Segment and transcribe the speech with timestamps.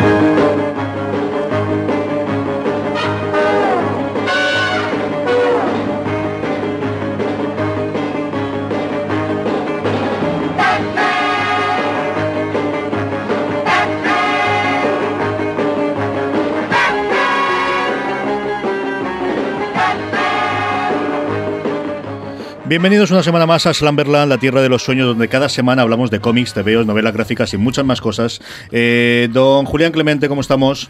[0.00, 1.19] Música
[22.70, 26.08] Bienvenidos una semana más a Slamberland, la tierra de los sueños, donde cada semana hablamos
[26.08, 28.40] de cómics, TVOs, novelas gráficas y muchas más cosas.
[28.70, 30.88] Eh, don Julián Clemente, ¿cómo estamos?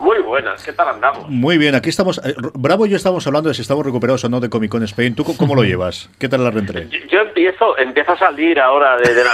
[0.00, 1.28] Muy buenas, ¿qué tal andamos?
[1.30, 2.20] Muy bien, aquí estamos.
[2.24, 4.82] eh, Bravo y yo estamos hablando de si estamos recuperados o no de Comic Con
[4.82, 5.14] Spain.
[5.14, 6.10] ¿Tú cómo lo llevas?
[6.18, 6.88] ¿Qué tal la reentré?
[6.90, 9.30] Yo, yo empiezo, empiezo a salir ahora de, de la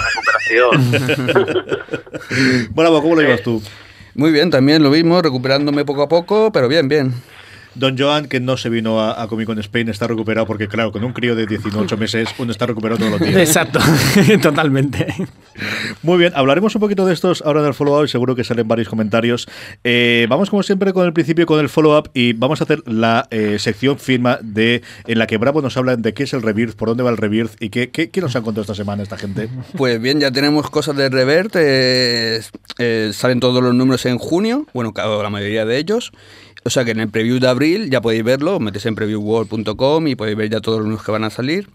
[0.77, 1.55] recuperación.
[2.75, 3.63] Bravo, ¿cómo lo llevas tú?
[4.15, 7.15] Muy bien, también lo mismo, recuperándome poco a poco, pero bien, bien.
[7.77, 10.93] Don Joan, que no se vino a, a Comic Con Spain, está recuperado porque, claro,
[10.93, 13.37] con un crío de 18 meses uno está recuperado todos los días.
[13.37, 13.79] Exacto,
[14.43, 15.07] totalmente.
[16.03, 18.69] Muy bien, hablaremos un poquito de estos ahora en el follow-up y seguro que salen
[18.69, 19.49] varios comentarios.
[19.85, 23.27] Eh, vamos como siempre con el principio, con el follow-up y vamos a hacer la
[23.31, 26.77] eh, sección firma de en la que Bravo nos habla de qué es el Rebirth,
[26.77, 29.17] por dónde va el Rebirth y qué, qué, qué nos han contado esta semana esta
[29.17, 29.49] gente.
[29.77, 32.41] Pues bien, ya tenemos cosas de Revert, eh,
[32.79, 36.13] eh, salen todos los números en junio, bueno, la mayoría de ellos.
[36.67, 40.17] O sea que en el preview de abril ya podéis verlo, metéis en previewworld.com y
[40.17, 41.69] podéis ver ya todos los números que van a salir.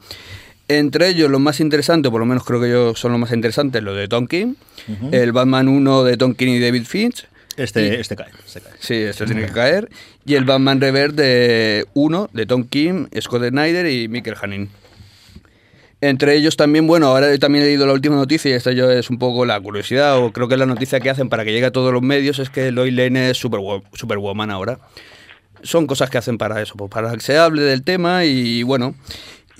[0.68, 3.82] Entre ellos, los más interesantes, por lo menos creo que yo son los más interesantes,
[3.82, 4.58] los de Tonkin,
[5.14, 7.26] el Batman 1 de Tonkin y David Finch.
[7.56, 8.74] Este, este cae, este cae.
[8.80, 9.90] Sí, eso tiene que caer.
[10.26, 14.70] Y el Batman Revert de 1 de Tom Kim, Scott Snyder y Michael Hanin.
[16.04, 19.12] Entre ellos también, bueno, ahora también he leído la última noticia y esta yo es
[19.12, 21.68] un poco la curiosidad, o creo que es la noticia que hacen para que llegue
[21.68, 24.80] a todos los medios, es que Lois Lane es Superwo- Superwoman ahora.
[25.62, 28.96] Son cosas que hacen para eso, pues para que se hable del tema y bueno.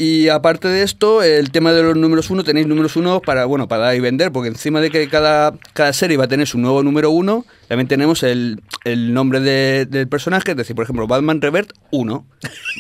[0.04, 3.68] Y aparte de esto, el tema de los números uno, tenéis números uno para, bueno,
[3.68, 6.58] para dar y vender, porque encima de que cada, cada serie va a tener su
[6.58, 11.06] nuevo número uno, también tenemos el, el nombre de- del personaje, es decir, por ejemplo,
[11.06, 12.26] Batman Revert 1,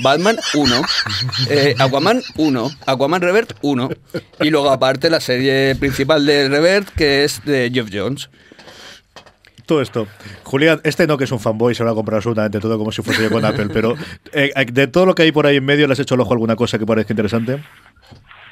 [0.01, 0.81] Batman 1,
[1.51, 3.89] eh, Aquaman 1, Aquaman Revert 1,
[4.41, 8.31] y luego aparte la serie principal de Revert, que es de Jeff Jones.
[9.71, 10.05] Todo esto.
[10.43, 12.91] Julián, este no que es un fanboy, se lo va a comprar absolutamente todo como
[12.91, 13.95] si fuese yo con Apple, pero
[14.33, 16.33] eh, de todo lo que hay por ahí en medio, ¿le has hecho el ojo
[16.33, 17.63] alguna cosa que parezca interesante?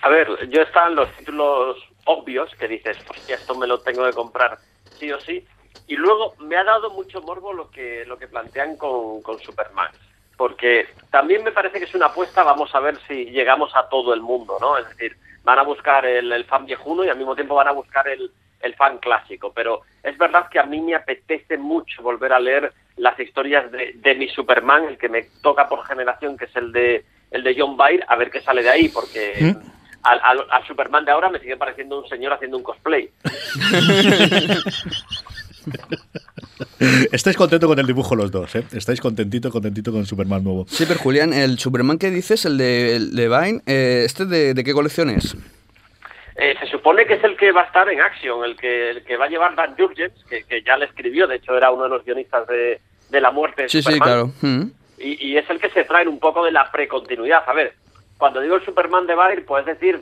[0.01, 1.75] A ver, yo están los títulos
[2.05, 4.59] obvios que dices, hostia, esto me lo tengo que comprar
[4.97, 5.45] sí o sí.
[5.87, 9.91] Y luego me ha dado mucho morbo lo que, lo que plantean con, con Superman.
[10.37, 14.13] Porque también me parece que es una apuesta, vamos a ver si llegamos a todo
[14.13, 14.77] el mundo, ¿no?
[14.77, 17.73] Es decir, van a buscar el, el fan viejuno y al mismo tiempo van a
[17.73, 18.31] buscar el,
[18.61, 19.51] el fan clásico.
[19.53, 23.93] Pero es verdad que a mí me apetece mucho volver a leer las historias de,
[23.95, 27.55] de mi Superman, el que me toca por generación, que es el de, el de
[27.57, 29.55] John Byrne, a ver qué sale de ahí, porque
[30.03, 33.09] al, al- al Superman de ahora me sigue pareciendo un señor haciendo un cosplay.
[37.11, 38.63] Estáis contentos con el dibujo los dos, ¿eh?
[38.73, 40.65] Estáis contentito, contentito con Superman nuevo.
[40.69, 44.53] Sí, pero Julián, el Superman que dices, el de, el de Vine, eh, ¿este de,
[44.53, 45.35] de qué colección es?
[46.41, 49.03] Eh, se supone que es el que va a estar en Action, el que, el
[49.03, 51.83] que va a llevar Dan Jurgens, que, que ya le escribió, de hecho era uno
[51.83, 52.79] de los guionistas de,
[53.09, 54.07] de La Muerte de Sí, sí, Superman.
[54.07, 54.31] claro.
[54.41, 54.71] Mm.
[54.99, 57.43] y, y es el que se trae un poco de la precontinuidad.
[57.45, 57.73] A ver,
[58.17, 60.01] cuando digo el Superman de Byrne, puedes decir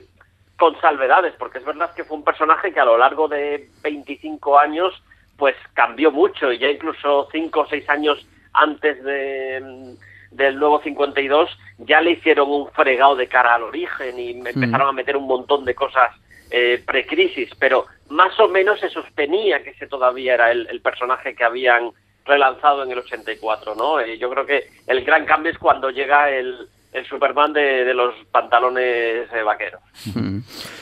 [0.58, 4.60] con salvedades, porque es verdad que fue un personaje que a lo largo de 25
[4.60, 4.94] años
[5.38, 10.82] pues cambió mucho y ya incluso 5 o 6 años antes de, mm, del nuevo
[10.82, 15.28] 52 ya le hicieron un fregado de cara al origen y empezaron a meter un
[15.28, 16.12] montón de cosas
[16.52, 21.44] eh, precrisis, pero más o menos se sostenía que ese todavía era el, personaje que
[21.44, 21.92] habían
[22.26, 24.00] relanzado en el 84, ¿no?
[24.00, 27.94] Eh, yo creo que el gran cambio es cuando llega el, el Superman de, de
[27.94, 29.82] los pantalones eh, vaqueros.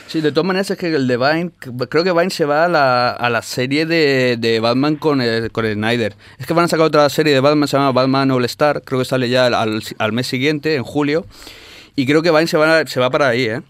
[0.06, 1.50] Sí, de todas maneras es que el de Vine,
[1.88, 5.50] creo que Vine se va a la, a la serie de, de Batman con el,
[5.50, 6.14] con el Snyder.
[6.38, 9.00] Es que van a sacar otra serie de Batman, se llama Batman All Star, creo
[9.00, 11.26] que sale ya al, al mes siguiente, en julio.
[11.96, 13.62] Y creo que Vine se va, se va para ahí, ¿eh?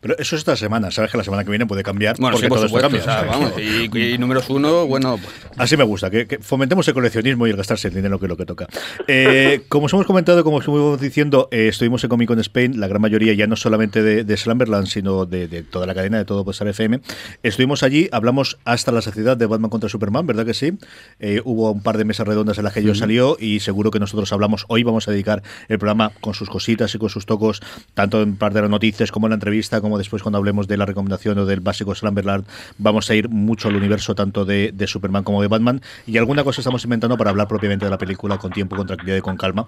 [0.00, 2.16] Pero eso es esta semana, sabes que la semana que viene puede cambiar.
[2.18, 3.22] Bueno, porque sí, por todo esto supuesto, cambia.
[3.22, 6.88] o sea, vamos, y, y números uno, bueno, pues, Así me gusta, que, que fomentemos
[6.88, 8.66] el coleccionismo y el gastarse el dinero que es lo que toca.
[9.06, 12.80] Eh, como os hemos comentado, como os estuvimos diciendo, eh, estuvimos en Comic Con Spain,
[12.80, 16.16] la gran mayoría ya no solamente de, de Slumberland, sino de, de toda la cadena,
[16.16, 17.00] de todo Postar FM.
[17.42, 20.72] Estuvimos allí, hablamos hasta la saciedad de Batman contra Superman, ¿verdad que sí?
[21.18, 24.00] Eh, hubo un par de mesas redondas en las que ello salió y seguro que
[24.00, 27.60] nosotros hablamos, hoy vamos a dedicar el programa con sus cositas y con sus tocos,
[27.92, 30.76] tanto en parte de las noticias como en la entrevista, como después cuando hablemos de
[30.76, 32.44] la recomendación o del básico Slumberland,
[32.78, 36.44] vamos a ir mucho al universo tanto de, de Superman como de Batman y alguna
[36.44, 39.36] cosa estamos inventando para hablar propiamente de la película con tiempo, con tranquilidad y con
[39.36, 39.66] calma.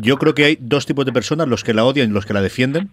[0.00, 2.32] Yo creo que hay dos tipos de personas, los que la odian y los que
[2.34, 2.90] la defienden.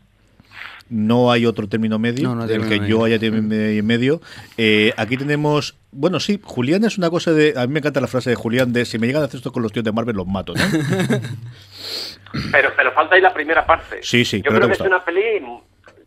[0.91, 3.83] No hay otro término medio No, del que yo haya término medio.
[3.83, 4.21] medio.
[4.57, 8.07] Eh, aquí tenemos, bueno, sí, Julián es una cosa de, a mí me encanta la
[8.07, 10.15] frase de Julián de si me llegan a hacer esto con los tíos de Marvel
[10.15, 10.61] los mato, ¿no?
[12.51, 13.99] Pero, pero falta ahí la primera parte.
[14.03, 15.21] Sí, sí, Yo creo que es una peli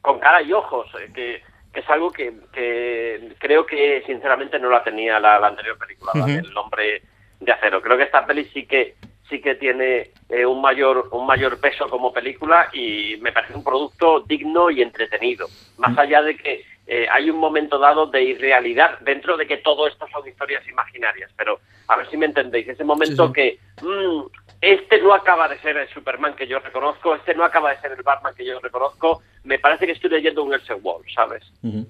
[0.02, 4.68] con cara y ojos, eh, que, que es algo que, que creo que sinceramente no
[4.68, 6.32] la tenía la, la anterior película, la Ujú.
[6.34, 7.02] del hombre
[7.40, 7.80] de acero.
[7.80, 8.96] Creo que esta peli sí que
[9.28, 13.64] sí que tiene eh, un mayor un mayor peso como película y me parece un
[13.64, 15.48] producto digno y entretenido.
[15.78, 19.86] Más allá de que eh, hay un momento dado de irrealidad dentro de que todo
[19.86, 23.32] esto son historias imaginarias, pero a ver si me entendéis, ese momento Sí, sí.
[23.32, 24.22] que mm,
[24.62, 27.92] este no acaba de ser el Superman que yo reconozco, este no acaba de ser
[27.92, 31.42] el Batman que yo reconozco, me parece que estoy leyendo un Elseworld, ¿sabes?
[31.62, 31.84] Ujú.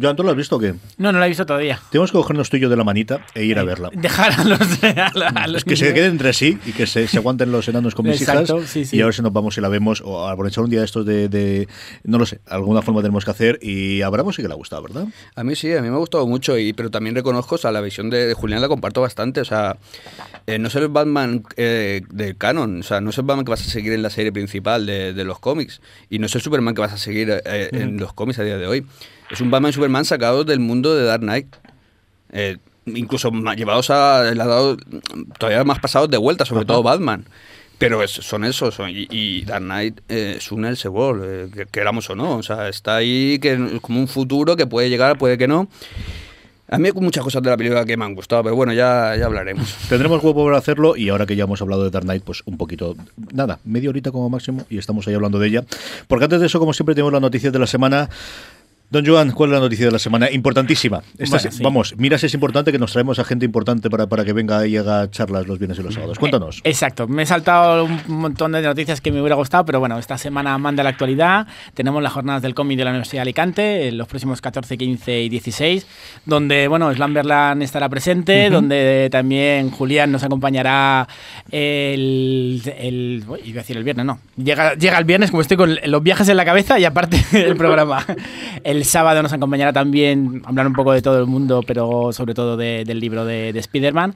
[0.00, 0.74] Joan, ¿tú lo has visto o qué?
[0.98, 1.80] No, no la he visto todavía.
[1.90, 3.90] Tenemos que cogernos tú y yo de la manita e ir a verla.
[3.94, 7.06] Dejar a los, a la- a los que se queden entre sí y que se,
[7.06, 8.96] se aguanten los enanos con mis Exacto, hijas sí, sí.
[8.96, 11.06] y a ver si nos vamos y la vemos o aprovechar un día de estos
[11.06, 11.68] de, de-
[12.02, 14.56] no lo sé, alguna forma tenemos que hacer y a Bravo sí que le ha
[14.56, 15.06] gustado, ¿verdad?
[15.36, 17.70] A mí sí, a mí me ha gustado mucho, y, pero también reconozco, o sea,
[17.70, 19.76] la visión de, de Julián la comparto bastante, o sea,
[20.48, 23.50] eh, no es el Batman eh, del canon, o sea, no es el Batman que
[23.50, 25.80] vas a seguir en la serie principal de, de los cómics,
[26.10, 28.58] y no es el Superman que vas a seguir eh, en los cómics a día
[28.58, 28.84] de hoy.
[29.34, 31.54] Es un Batman y Superman sacados del mundo de Dark Knight.
[32.32, 34.76] Eh, incluso llevados a, dado
[35.38, 36.66] todavía más pasados de vuelta, sobre Ajá.
[36.68, 37.24] todo Batman.
[37.78, 41.66] Pero es- son esos, son- y, y Dark Knight eh, es un Elseworld, eh, que
[41.66, 42.36] queramos o no.
[42.36, 45.68] O sea, está ahí que como un futuro que puede llegar, puede que no.
[46.70, 49.14] A mí hay muchas cosas de la película que me han gustado, pero bueno, ya,
[49.18, 49.74] ya hablaremos.
[49.88, 52.56] Tendremos huevo para hacerlo y ahora que ya hemos hablado de Dark Knight, pues un
[52.56, 52.96] poquito,
[53.32, 55.64] nada, media horita como máximo y estamos ahí hablando de ella.
[56.08, 58.08] Porque antes de eso, como siempre, tenemos las noticias de la semana.
[58.94, 60.30] Don Joan, ¿cuál es la noticia de la semana?
[60.30, 61.02] Importantísima.
[61.18, 61.62] Esta Bueno, es- sí.
[61.64, 64.64] Vamos, mira si es importante que nos traemos a gente importante para, para que venga
[64.68, 66.16] y haga charlas los viernes y los sábados.
[66.18, 66.58] Cuéntanos.
[66.58, 69.98] Eh, Exacto, me he saltado un montón de noticias que me hubiera gustado, pero bueno,
[69.98, 71.48] esta semana manda la actualidad.
[71.74, 75.22] Tenemos las jornadas del cómic de la Universidad de Alicante, en los próximos 14, 15
[75.22, 75.86] y 16,
[76.24, 81.08] donde, bueno, Slamberland estará presente, donde también Julián nos acompañará
[81.50, 84.20] el, el- uy, iba a decir el viernes, no.
[84.36, 87.56] Llega, llega el viernes, como estoy con los viajes en la cabeza y aparte el
[87.56, 88.04] programa.
[88.62, 92.34] El sábado nos acompañará también a hablar un poco de todo el mundo, pero sobre
[92.34, 94.14] todo de- del libro de, de Spider-Man.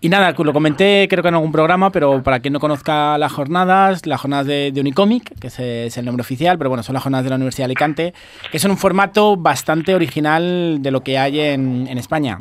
[0.00, 3.32] Y nada, lo comenté creo que en algún programa, pero para quien no conozca las
[3.32, 6.94] jornadas, las jornadas de, de Unicomic, que es, es el nombre oficial, pero bueno, son
[6.94, 8.14] las jornadas de la Universidad de Alicante,
[8.50, 12.40] que son un formato bastante original de lo que hay en, en España.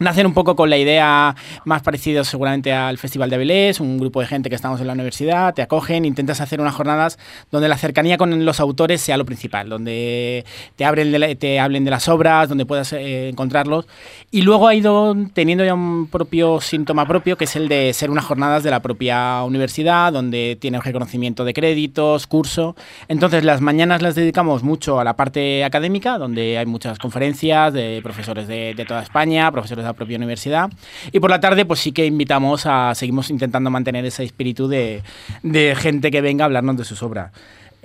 [0.00, 4.20] Nacen un poco con la idea más parecida seguramente al Festival de Avilés, un grupo
[4.20, 7.16] de gente que estamos en la universidad, te acogen, intentas hacer unas jornadas
[7.52, 11.60] donde la cercanía con los autores sea lo principal, donde te, abren de la- te
[11.60, 13.86] hablen de las obras, donde puedas eh, encontrarlos.
[14.32, 18.10] Y luego ha ido teniendo ya un propio síntoma propio, que es el de ser
[18.10, 22.74] unas jornadas de la propia universidad, donde tiene reconocimiento de créditos, curso.
[23.06, 28.00] Entonces las mañanas las dedicamos mucho a la parte académica, donde hay muchas conferencias de
[28.02, 30.70] profesores de, de toda España, profesores la propia universidad.
[31.12, 35.02] Y por la tarde, pues sí que invitamos a, seguimos intentando mantener ese espíritu de,
[35.42, 37.32] de gente que venga a hablarnos de sus obras.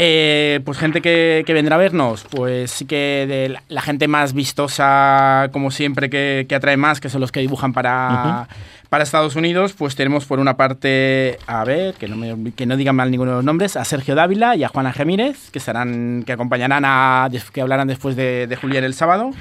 [0.01, 5.49] Eh, pues gente que, vendrá a vernos, pues sí que de la, gente más vistosa,
[5.51, 8.47] como siempre, que atrae más, que son los que dibujan para,
[8.89, 12.75] para Estados Unidos, pues tenemos por una parte, a ver, que no, me, que no
[12.75, 16.23] digan mal ninguno de los nombres, a Sergio Dávila y a Juana Gemírez, que estarán,
[16.25, 19.31] que acompañarán a, que hablarán después de, de Julián el sábado.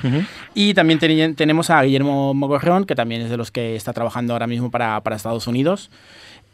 [0.54, 0.98] Y también
[1.34, 5.00] tenemos a Guillermo Mogorrón, que también es de los que está trabajando ahora mismo para,
[5.00, 5.90] para Estados Unidos.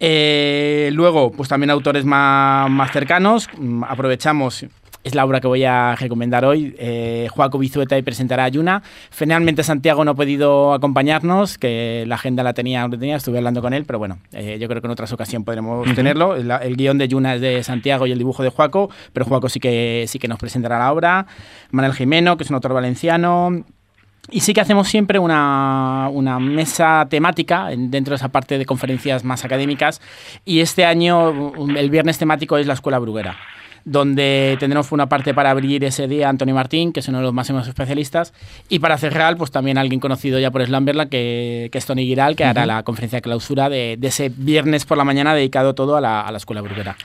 [0.01, 3.49] Eh, luego, pues también autores más, más cercanos.
[3.57, 4.67] Mm, Aprovechamos
[5.05, 6.75] es la obra que voy a recomendar hoy.
[6.79, 8.83] Eh, Joaco Bizueta y presentará a Yuna.
[9.11, 13.61] Finalmente Santiago no ha podido acompañarnos, que la agenda la tenía, la tenía estuve hablando
[13.61, 16.35] con él, pero bueno, eh, yo creo que en otras ocasiones podremos tenerlo.
[16.35, 19.49] El, el, guion de Yuna es de Santiago y el dibujo de Joaco, pero Joaco
[19.49, 21.27] sí que, sí que nos presentará la obra.
[21.71, 23.65] Manuel Jimeno, que es un autor valenciano.
[24.31, 29.23] Y sí que hacemos siempre una, una, mesa temática dentro de esa parte de conferencias
[29.23, 30.01] más académicas.
[30.47, 33.37] Y este año el viernes temático es la Escuela Bruguera
[33.85, 37.35] donde tendremos una parte para abrir ese día Antonio Martín, que es uno de los
[37.35, 38.33] máximos especialistas,
[38.69, 42.37] y para cerrar, pues también alguien conocido ya por Slamberla, que, que es Tony Giral,
[42.37, 42.51] que uh -huh.
[42.51, 46.01] hará la conferencia de clausura de, de, ese viernes por la mañana dedicado todo a
[46.01, 46.97] la, a la Escuela Bruguera.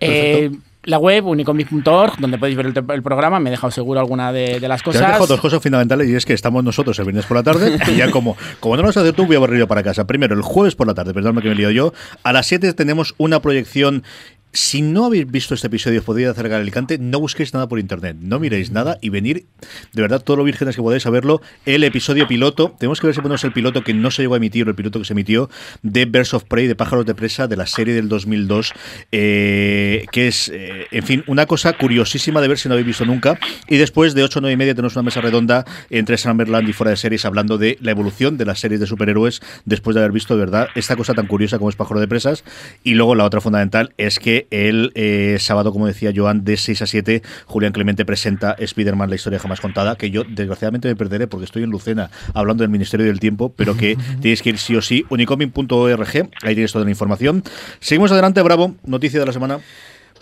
[0.00, 0.50] Eh,
[0.84, 4.60] la web unicomic.org, donde podéis ver el, el, programa, me he dejado seguro alguna de,
[4.60, 5.00] de las cosas.
[5.00, 7.42] Te has dejado dos cosas fundamentales y es que estamos nosotros el viernes por la
[7.42, 9.82] tarde y ya como, como no lo has hacer tú, voy a barrer yo para
[9.82, 10.06] casa.
[10.06, 11.92] Primero, el jueves por la tarde, perdóname que me lío yo,
[12.22, 14.04] a las 7 tenemos una proyección
[14.52, 18.16] si no habéis visto este episodio, podéis acercar al Alicante, no busquéis nada por internet,
[18.20, 19.46] no miréis nada y venir,
[19.92, 23.20] de verdad, todo lo vírgenes que podáis saberlo, el episodio piloto, tenemos que ver si
[23.20, 25.50] ponemos el piloto que no se llegó a emitir, o el piloto que se emitió,
[25.82, 28.72] de Birds of Prey, de Pájaros de Presa, de la serie del 2002,
[29.12, 33.04] eh, que es, eh, en fin, una cosa curiosísima de ver si no habéis visto
[33.04, 33.38] nunca.
[33.68, 36.72] Y después de 8 o 9 y media tenemos una mesa redonda entre Summerland y
[36.72, 40.12] fuera de series, hablando de la evolución de las series de superhéroes después de haber
[40.12, 42.44] visto, de verdad, esta cosa tan curiosa como es Pájaro de Presas.
[42.82, 46.82] Y luego la otra fundamental es que el eh, sábado, como decía Joan, de 6
[46.82, 51.26] a 7, Julián Clemente presenta Spider-Man, la historia jamás contada, que yo desgraciadamente me perderé
[51.26, 54.76] porque estoy en Lucena hablando del Ministerio del Tiempo, pero que tenéis que ir sí
[54.76, 57.42] o sí, unicomic.org, ahí tienes toda la información.
[57.80, 59.60] Seguimos adelante, Bravo, noticia de la semana.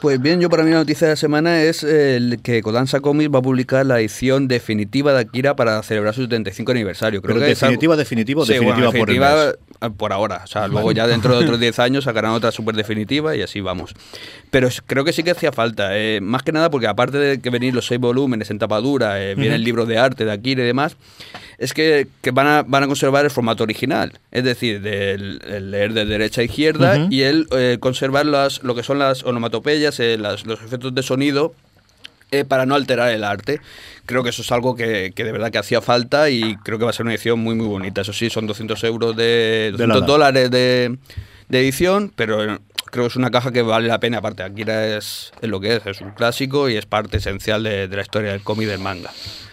[0.01, 3.35] Pues bien, yo para mí la noticia de la semana es el que Kodansha Comics
[3.35, 7.21] va a publicar la edición definitiva de Akira para celebrar su 75 aniversario.
[7.21, 10.43] Creo Pero que definitiva, es definitivo, sí, definitiva, bueno, definitiva por, por ahora.
[10.45, 13.61] O sea, luego ya dentro de otros 10 años sacarán otra súper definitiva y así
[13.61, 13.95] vamos.
[14.51, 15.97] Pero creo que sí que hacía falta.
[15.97, 19.35] Eh, más que nada porque aparte de que venir los seis volúmenes en tapadura, eh,
[19.35, 19.57] viene uh -huh.
[19.57, 20.97] el libro de arte de Akira y demás,
[21.59, 24.13] es que, que van, a, van a conservar el formato original.
[24.31, 27.13] Es decir, del, el leer de derecha a izquierda uh -huh.
[27.13, 31.55] y el eh, conservar las, lo que son las onomatopeyas, las, los efectos de sonido
[32.31, 33.61] eh, para no alterar el arte.
[34.07, 36.85] Creo que eso es algo que, que, de verdad que hacía falta y creo que
[36.85, 38.03] va a ser una edición muy muy bonita.
[38.03, 40.99] Eso sí, son 200 euros de 200 de dólares de,
[41.49, 42.39] de, edición, pero
[42.91, 44.19] creo que es una caja que vale la pena.
[44.19, 47.89] Aparte, Akira es, es lo que es, es un clásico y es parte esencial de,
[47.89, 49.11] de la historia del cómic del manga.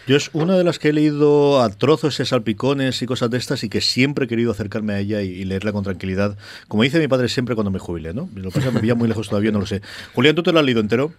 [0.07, 3.37] Yo es una de las que he leído a trozos y salpicones y cosas de
[3.37, 6.37] estas y que siempre he querido acercarme a ella y, y leerla con tranquilidad.
[6.67, 8.29] Como dice mi padre siempre cuando me jubile, ¿no?
[8.35, 9.81] Lo que pasa me pilla muy lejos todavía, no lo sé.
[10.13, 11.11] Julián, ¿tú te lo has leído entero?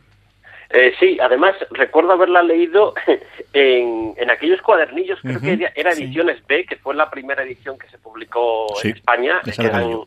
[0.70, 2.94] Eh, sí, además recuerdo haberla leído
[3.52, 6.44] en, en aquellos cuadernillos, creo uh -huh, que era Ediciones sí.
[6.48, 10.00] B, que fue la primera edición que se publicó sí, en España, que eran,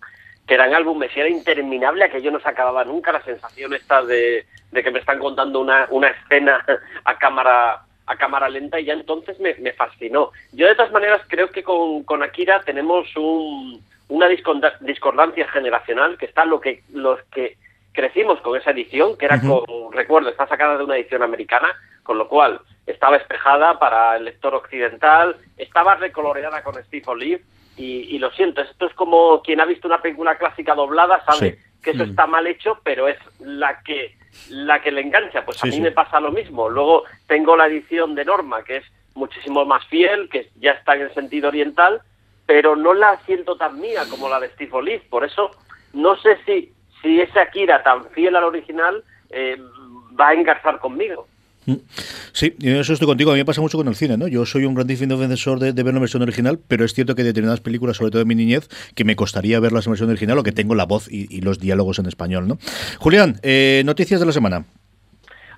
[0.45, 4.45] que eran, álbumes y era interminable, aquello no se acababa nunca, la sensación esta de,
[4.71, 6.65] de que me están contando una, una escena
[7.05, 10.31] a cámara a cámara lenta y ya entonces me, me fascinó.
[10.51, 16.25] Yo de todas maneras creo que con, con Akira tenemos un, una discordancia generacional que
[16.25, 17.55] está lo que los que
[17.93, 19.65] crecimos con esa edición, que era uh -huh.
[19.65, 24.25] con, recuerdo, está sacada de una edición americana, con lo cual estaba espejada para el
[24.25, 27.43] lector occidental, estaba recoloreada con Steve Olive,
[27.77, 31.51] y, y lo siento, esto es como quien ha visto una película clásica doblada, sabe
[31.51, 31.57] sí.
[31.83, 32.09] que eso -huh.
[32.09, 34.17] está mal hecho, pero es la que
[34.49, 35.81] la que le engancha, pues a mí sí.
[35.81, 36.69] me pasa lo mismo.
[36.69, 41.01] Luego tengo la edición de Norma, que es muchísimo más fiel, que ya está en
[41.01, 42.01] el sentido oriental,
[42.45, 45.51] pero no la siento tan mía como la de Steve Olive, por eso
[45.93, 49.57] no sé si si ese Akira tan fiel al original eh,
[50.19, 51.27] va a engarzar conmigo.
[51.65, 51.75] Mm.
[52.31, 53.31] Sí, eso estoy contigo.
[53.31, 54.27] A mí me pasa mucho con el cine, ¿no?
[54.27, 57.21] Yo soy un grandísimo defensor de, de, ver la versión original, pero es cierto que
[57.21, 60.37] de determinadas películas, sobre todo de mi niñez, que me costaría verlas en versión original
[60.37, 62.57] o que tengo la voz y, y los diálogos en español, ¿no?
[62.99, 64.65] Julián, eh, noticias de la semana.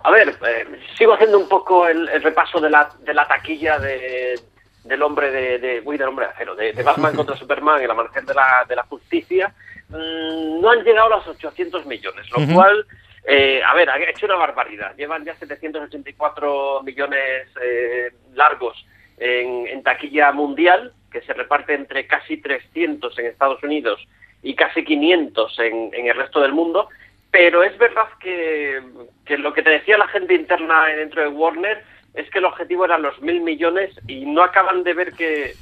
[0.04, 0.66] A ver, eh,
[0.98, 4.40] sigo haciendo un poco el, el, repaso de la, de la taquilla de,
[4.84, 7.92] del hombre de, de, uy, del hombre de acero, de, de Batman contra Superman, el
[7.92, 9.54] amanecer de la, de la justicia.
[9.92, 12.54] Mm, no han llegado a los 800 millones, lo uh -huh.
[12.54, 12.86] cual,
[13.28, 14.96] eh, a ver, ha hecho una barbaridad.
[14.96, 18.86] Llevan ya 784 millones eh, largos
[19.18, 24.00] en, en, taquilla mundial, que se reparte entre casi 300 en Estados Unidos
[24.42, 26.88] y casi 500 en, en el resto del mundo.
[27.30, 28.82] Pero es verdad que,
[29.26, 31.84] que, lo que te decía la gente interna dentro de Warner
[32.14, 35.54] es que el objetivo eran los mil millones y no acaban de ver que,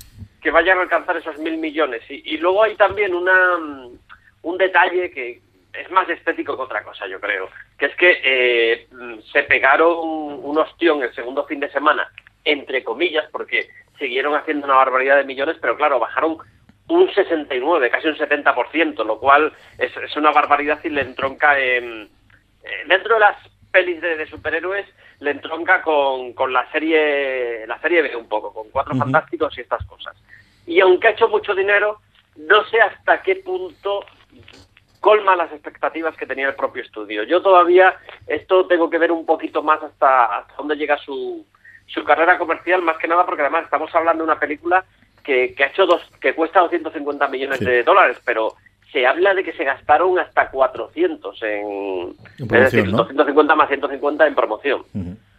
[0.42, 2.02] que vayan a alcanzar esos mil millones.
[2.10, 3.58] Y, y luego hay también una
[4.43, 5.41] un detalle que
[5.74, 8.88] es más estético que otra cosa, yo creo, que es que eh,
[9.31, 9.98] se pegaron
[10.43, 12.12] un ostión el segundo fin de semana,
[12.43, 16.38] entre comillas, porque siguieron haciendo una barbaridad de millones, pero claro, bajaron
[16.88, 22.10] un 69, casi un 70%, lo cual es, es una barbaridad y le entronca en,
[22.63, 23.38] eh, dentro de las
[23.72, 24.88] pelis de, de superhéroes
[25.19, 28.96] le entronca con, con la serie la serie B un poco, con Cuatro.
[28.96, 30.15] Fantásticos y estas cosas.
[30.65, 32.00] Y aunque ha hecho mucho dinero,
[32.38, 34.05] no sé hasta qué punto
[35.00, 37.24] colma las expectativas que tenía el propio estudio.
[37.24, 37.96] Yo todavía
[38.28, 41.46] esto tengo que ver un poquito más hasta, hasta dónde llega su,
[41.88, 44.84] su carrera comercial, más que nada porque además estamos hablando de una película
[45.24, 47.66] que, que ha hecho dos, que cuesta 250 millones Sí.
[47.66, 48.56] de dólares, pero
[48.92, 52.98] se habla de que se gastaron hasta 400 en, En es decir, ¿no?
[52.98, 54.84] 250 más 150 en promoción.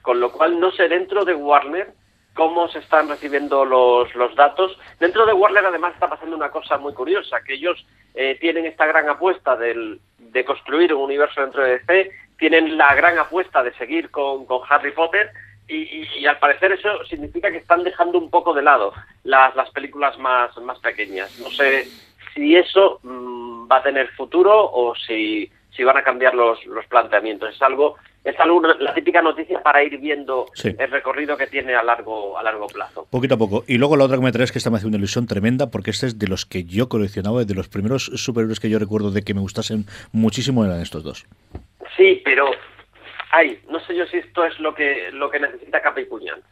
[0.03, 1.93] Con lo cual no sé dentro de Warner
[2.35, 4.77] cómo se están recibiendo los, los datos.
[4.99, 7.85] Dentro de Warner además está pasando una cosa muy curiosa, que ellos
[8.15, 12.95] eh, tienen esta gran apuesta del, de construir un universo dentro de DC, tienen la
[12.95, 15.31] gran apuesta de seguir con, con Harry Potter
[15.69, 18.93] y, y- al parecer eso significa que están dejando un poco de lado
[19.25, 21.39] las, las películas más, más pequeñas.
[21.39, 21.87] No sé
[22.35, 26.85] si eso mm, va a tener futuro o si, si van a cambiar los, los
[26.87, 27.55] planteamientos.
[27.55, 30.75] Es algo, es algo, la típica noticia para ir viendo Sí.
[30.79, 33.07] el recorrido que tiene a largo, a largo plazo.
[33.11, 33.65] Poquito a poco.
[33.67, 35.71] Y luego la otra que me trae es que esta me hace una ilusión tremenda
[35.71, 39.11] porque este es de los que yo coleccionaba, de los primeros superhéroes que yo recuerdo
[39.11, 41.27] de que me gustasen muchísimo eran estos dos.
[41.97, 42.51] Sí, pero
[43.33, 46.43] ay, no sé yo si esto es lo que lo que necesita Capa y Puñal.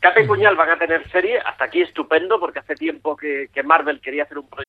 [0.00, 3.62] Capa y Puñal van a tener serie, hasta aquí estupendo, porque hace tiempo que, que
[3.64, 4.68] Marvel quería hacer un proyecto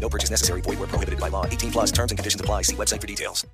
[0.00, 0.62] No purchase necessary.
[0.62, 1.44] Void where prohibited by law.
[1.44, 2.62] 18 plus terms and conditions apply.
[2.62, 3.46] See website for details.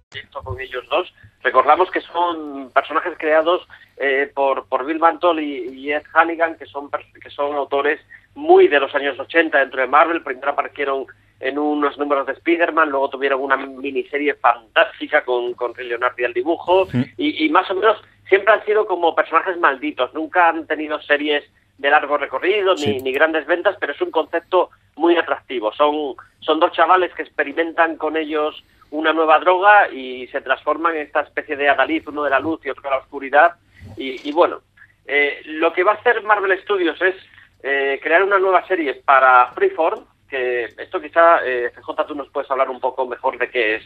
[0.44, 1.12] con ellos dos.
[1.42, 6.66] Recordamos que son personajes creados eh, por, por Bill Mantle y, y Ed Hannigan, que
[6.66, 6.90] son,
[7.22, 8.00] que son autores
[8.34, 10.22] muy de los años 80 dentro de Marvel.
[10.22, 11.06] Primero aparecieron
[11.40, 16.32] en unos números de Spider-Man, luego tuvieron una miniserie fantástica con, con Ray Leonardi al
[16.32, 20.14] dibujo y, y más o menos siempre han sido como personajes malditos.
[20.14, 21.44] Nunca han tenido series
[21.78, 22.94] de largo recorrido Sí.
[22.96, 25.72] ni, ni grandes ventas, pero es un concepto muy atractivo.
[25.72, 31.02] Son, son dos chavales que experimentan con ellos una nueva droga y se transforman en
[31.02, 33.54] esta especie de adalid, uno de la luz y otro de la oscuridad.
[33.96, 34.60] Y, y bueno,
[35.06, 37.16] eh, lo que va a hacer Marvel Studios es
[37.62, 42.70] eh, crear una nueva serie para Freeform, esto quizá, eh, CJ, tú nos puedes hablar
[42.70, 43.84] un poco mejor de qué es.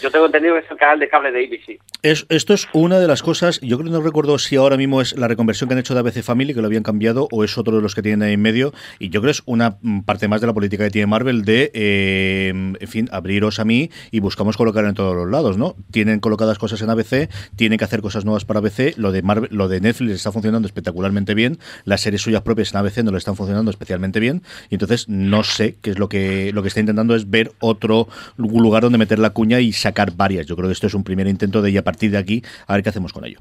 [0.00, 1.80] Yo tengo entendido que es el canal de cable de ABC.
[2.02, 5.00] Es, esto es una de las cosas, yo creo que no recuerdo si ahora mismo
[5.00, 7.56] es la reconversión que han hecho de ABC Family, que lo habían cambiado, o es
[7.56, 10.00] otro de los que tienen ahí en medio, y yo creo que es una mm,
[10.00, 13.90] parte más de la política que tiene Marvel de, eh, en fin, abriros a mí
[14.10, 15.76] y buscamos colocar en todos los lados, ¿no?
[15.90, 19.50] Tienen colocadas cosas en ABC, tienen que hacer cosas nuevas para ABC, lo de Marvel,
[19.52, 23.18] lo de Netflix está funcionando espectacularmente bien, las series suyas propias en ABC no le
[23.18, 26.80] están funcionando especialmente bien, y entonces no sé qué es lo que, lo que está
[26.80, 30.46] intentando es ver otro lugar donde meter la cuña y sacar varias.
[30.46, 32.74] Yo creo que esto es un primer intento de y a partir de aquí a
[32.74, 33.40] ver qué hacemos con ello.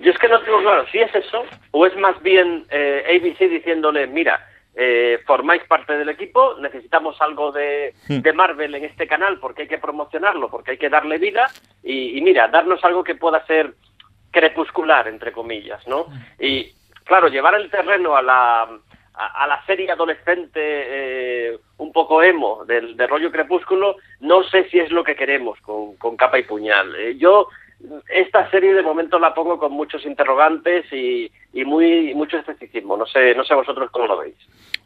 [0.00, 3.48] Yo es que no tengo claro si es eso o es más bien eh, ABC
[3.48, 9.38] diciéndole, mira, eh, formáis parte del equipo, necesitamos algo de, de Marvel en este canal
[9.38, 11.46] porque hay que promocionarlo, porque hay que darle vida
[11.82, 13.74] y, y mira, darnos algo que pueda ser
[14.30, 16.06] crepuscular, entre comillas, ¿no?
[16.40, 16.72] Y
[17.04, 18.68] claro, llevar el terreno a la,
[19.14, 24.68] a, a la serie adolescente eh, un poco emo del, del rollo crepúsculo, no sé
[24.70, 26.94] si es lo que queremos con, con capa y puñal.
[26.96, 27.48] Eh, yo
[28.08, 32.96] esta serie de momento la pongo con muchos interrogantes y, y muy mucho escepticismo.
[32.96, 34.36] No sé, no sé vosotros cómo lo veis.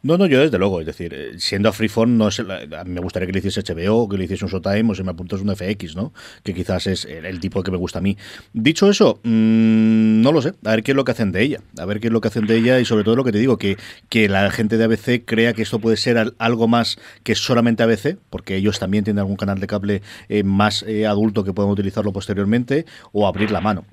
[0.03, 2.41] No, no, yo desde luego, es decir, eh, siendo a Freeform, no es
[2.85, 5.41] me gustaría que le hiciese HBO que le hiciese un Showtime o si me apuntas
[5.41, 6.13] un FX, ¿no?
[6.43, 8.17] Que quizás es el, tipo que me gusta a mí.
[8.53, 11.61] Dicho eso, mmm, no lo sé, a ver qué es lo que hacen de ella,
[11.77, 13.39] a ver qué es lo que hacen de ella y sobre todo lo que te
[13.39, 13.77] digo, que,
[14.09, 18.17] que la gente de ABC crea que esto puede ser algo más que solamente ABC,
[18.29, 22.13] porque ellos también tienen algún canal de cable eh, más eh, adulto que puedan utilizarlo
[22.13, 23.85] posteriormente, o abrir la mano.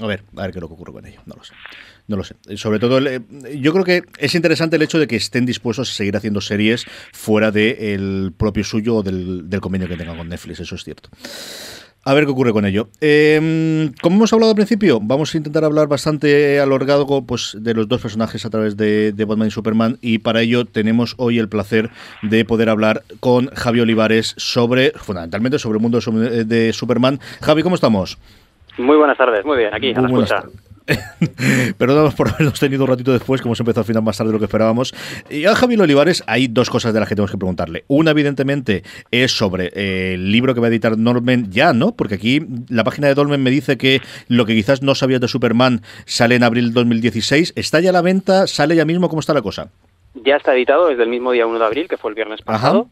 [0.00, 1.54] A ver, a ver qué es lo que ocurre con ello, no lo sé.
[2.06, 2.36] No lo sé.
[2.56, 6.16] Sobre todo, yo creo que es interesante el hecho de que estén dispuestos a seguir
[6.16, 10.74] haciendo series fuera del propio suyo o del, del convenio que tengan con Netflix, eso
[10.74, 11.08] es cierto.
[12.06, 12.88] A ver qué ocurre con ello.
[13.00, 17.56] Em, como hemos hablado al principio, vamos a intentar hablar bastante a lo largo pues,
[17.58, 21.14] de los dos personajes a través de, de, Batman y Superman y para ello tenemos
[21.16, 21.88] hoy el placer
[22.20, 27.20] de poder hablar con Javi Olivares sobre, fundamentalmente, sobre el mundo de Superman.
[27.40, 28.18] Javi, ¿cómo estamos?
[28.76, 30.44] Muy buenas tardes, muy bien, aquí, a la
[31.78, 34.34] Perdónanos por habernos tenido un ratito después, como se empezó al final más tarde de
[34.34, 34.94] lo que esperábamos.
[35.30, 37.84] Y a Javier Olivares hay dos cosas de las que tenemos que preguntarle.
[37.88, 41.92] Una, evidentemente, es sobre eh, el libro que va a editar Dolmen ya, ¿no?
[41.92, 45.28] Porque aquí la página de Dolmen me dice que lo que quizás no sabías de
[45.28, 47.54] Superman sale en abril de 2016.
[47.56, 48.46] ¿Está ya a la venta?
[48.46, 49.08] ¿Sale ya mismo?
[49.08, 49.70] ¿Cómo está la cosa?
[50.14, 52.88] Ya está editado desde el mismo día 1 de abril, que fue el viernes pasado.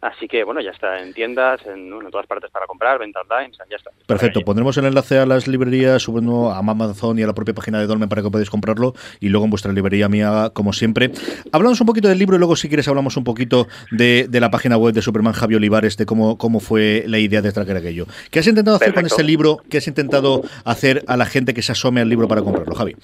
[0.00, 3.76] Así que bueno, ya está en tiendas, en, todas partes para comprar, venta online, ya
[3.76, 3.90] está.
[4.06, 7.80] Perfecto, pondremos el enlace a las librerías, subiendo a Amazon y a la propia página
[7.80, 11.10] de Dolmen para que podáis comprarlo y luego en vuestra librería mía, como siempre.
[11.50, 14.76] Hablamos un poquito del libro y luego si quieres hablamos un poquito de, la página
[14.76, 18.06] web de Superman Javi Olivares, de cómo, cómo fue la idea de traer aquello.
[18.30, 19.58] ¿Qué has intentado hacer con este libro?
[19.68, 22.94] ¿Qué has intentado hacer a la gente que se asome al libro para comprarlo, Javi?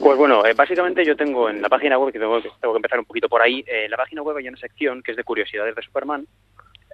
[0.00, 3.04] Pues bueno, eh, básicamente yo tengo en la página web, que tengo, que empezar un
[3.04, 5.76] poquito por ahí, en eh, la página web hay una sección que es de curiosidades
[5.76, 6.26] de Superman,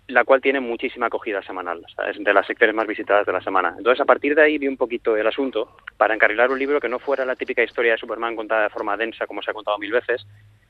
[0.09, 3.75] la cual tiene muchísima acogida semanal, es de las secciones más visitadas de la semana.
[3.79, 6.88] Entonces, a partir de ahí vi un poquito el asunto para encarrilar un libro que
[6.88, 9.79] no fuera la típica historia de Superman contada de forma densa, como se ha contado
[9.79, 10.27] mil veces,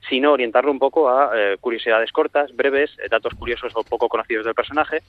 [0.07, 4.55] sino orientarlo un poco a eh, curiosidades cortas, breves, datos curiosos o poco conocidos del
[4.55, 5.01] personaje,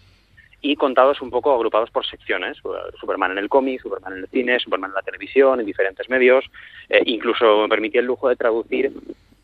[0.62, 2.58] y contados un poco agrupados por secciones.
[3.00, 6.46] Superman en el cómic, Superman en el cine, Superman en la televisión, en diferentes medios.
[6.90, 8.92] Eh, incluso me permití el lujo de traducir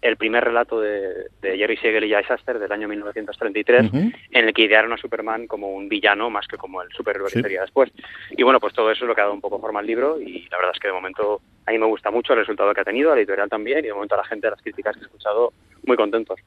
[0.04, 4.63] el primer relato de, Jerry Siegel y Jay Shuster del año 1933, en el que
[4.63, 7.89] idearon a Superman como un villano más que como el superhéroe que sería después.
[8.32, 10.20] Y bueno, pues todo eso es lo que ha dado un poco forma al libro
[10.20, 12.82] y la verdad es que de momento a mí me gusta mucho el resultado que
[12.82, 14.96] ha tenido, a la editorial también, y de momento a la gente, de las críticas
[14.96, 15.54] que he escuchado,
[15.86, 16.38] muy contentos.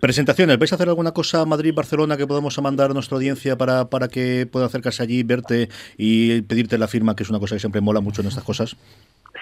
[0.00, 4.08] Presentaciones, ¿vais a hacer alguna cosa Madrid-Barcelona que podamos mandar a nuestra audiencia para, para
[4.08, 7.80] que pueda acercarse allí, verte y pedirte la firma, que es una cosa que siempre
[7.80, 8.76] mola mucho en estas cosas?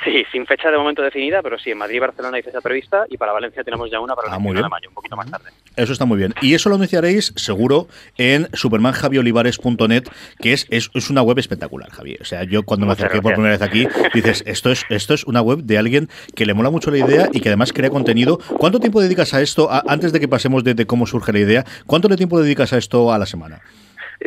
[0.03, 3.05] Sí, sin fecha de momento definida, pero sí, en Madrid y Barcelona hay fecha prevista
[3.09, 5.51] y para Valencia tenemos ya una para el ah, de mayo, un poquito más tarde.
[5.77, 6.35] Eso está muy bien.
[6.41, 10.05] Y eso lo anunciaréis seguro en supermanjaviolivares.net,
[10.41, 12.23] que es, es, es, una web espectacular, Javier.
[12.23, 15.25] O sea, yo cuando me acerqué por primera vez aquí, dices, esto es, esto es
[15.25, 18.39] una web de alguien que le mola mucho la idea y que además crea contenido.
[18.59, 21.65] ¿Cuánto tiempo dedicas a esto, antes de que pasemos de, de cómo surge la idea,
[21.87, 23.61] cuánto tiempo dedicas a esto a la semana?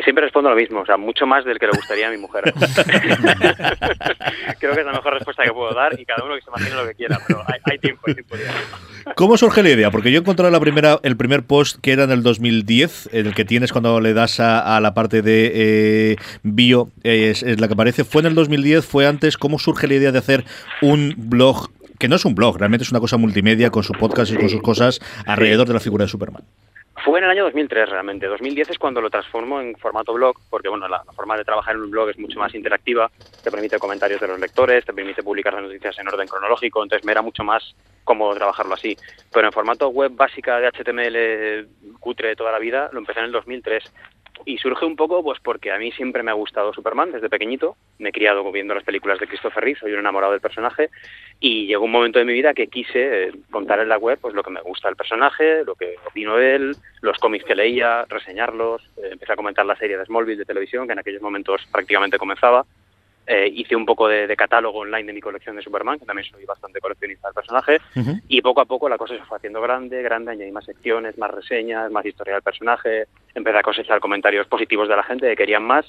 [0.04, 2.44] Siempre respondo lo mismo, o sea, mucho más del que le gustaría a mi mujer.
[4.58, 6.76] Creo que es la mejor respuesta que puedo dar y cada uno que se imagine
[6.76, 8.36] lo que quiera, pero hay, tiempo, hay tiempo.
[9.16, 9.90] ¿Cómo surge la idea?
[9.90, 13.44] Porque yo encontré la primera, el primer post que era en el 2010, el que
[13.44, 18.04] tienes cuando le das a, la parte de eh, bio, es, la que aparece.
[18.04, 19.36] Fue en el 2010, fue antes.
[19.36, 20.44] ¿Cómo surge la idea de hacer
[20.82, 24.32] un blog que no es un blog, realmente es una cosa multimedia con su podcast
[24.32, 26.44] y con sus cosas alrededor de la figura de Superman.
[27.04, 28.26] Fue en el año 2003 realmente.
[28.26, 31.82] 2010 es cuando lo transformo en formato blog, porque bueno, la, forma de trabajar en
[31.82, 33.10] un blog es mucho más interactiva,
[33.42, 37.04] te permite comentarios de los lectores, te permite publicar las noticias en orden cronológico, entonces
[37.04, 38.96] me era mucho más cómodo trabajarlo así.
[39.32, 43.26] Pero en formato web básica de HTML cutre de toda la vida, lo empecé en
[43.26, 43.84] el 2003
[44.44, 47.76] y surge un poco pues porque a mí siempre me ha gustado Superman desde pequeñito,
[47.98, 50.90] me he criado viendo las películas de Christopher Reeve, soy un enamorado del personaje.
[51.40, 54.34] Y llegó un momento de mi vida que quise eh, contar en la web pues
[54.34, 58.04] lo que me gusta del personaje, lo que opino de él, los cómics que leía,
[58.08, 61.66] reseñarlos, eh, empecé a comentar la serie de Smallville de televisión que en aquellos momentos
[61.70, 62.64] prácticamente comenzaba
[63.30, 66.46] eh, hice un poco de, catálogo online de mi colección de Superman, que también soy
[66.46, 67.78] bastante coleccionista del personaje,
[68.26, 71.30] y poco a poco la cosa se fue haciendo grande, grande, añadí más secciones, más
[71.30, 75.62] reseñas, más historia del personaje, empecé a cosechar comentarios positivos de la gente que querían
[75.62, 75.84] más,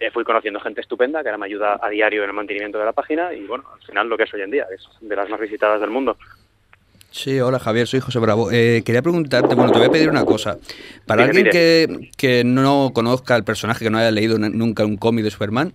[0.00, 2.84] eh, fui conociendo gente estupenda que ahora me ayuda a diario en el mantenimiento de
[2.84, 5.30] la página, y bueno, al final lo que es hoy en día, es de las
[5.30, 6.16] más visitadas del mundo.
[7.12, 8.50] Sí, hola Javier, soy José Bravo.
[8.50, 10.56] Eh, quería preguntarte, bueno, te voy a pedir una cosa.
[11.06, 15.22] Para alguien que, que, no conozca el personaje, que no haya leído nunca un cómic
[15.22, 15.74] de Superman,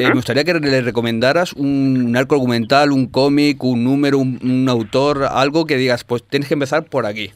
[0.00, 5.24] eh, me gustaría que le recomendaras un arco argumental, un cómic, un número, un, autor,
[5.30, 7.32] algo que digas, pues tienes que empezar por aquí.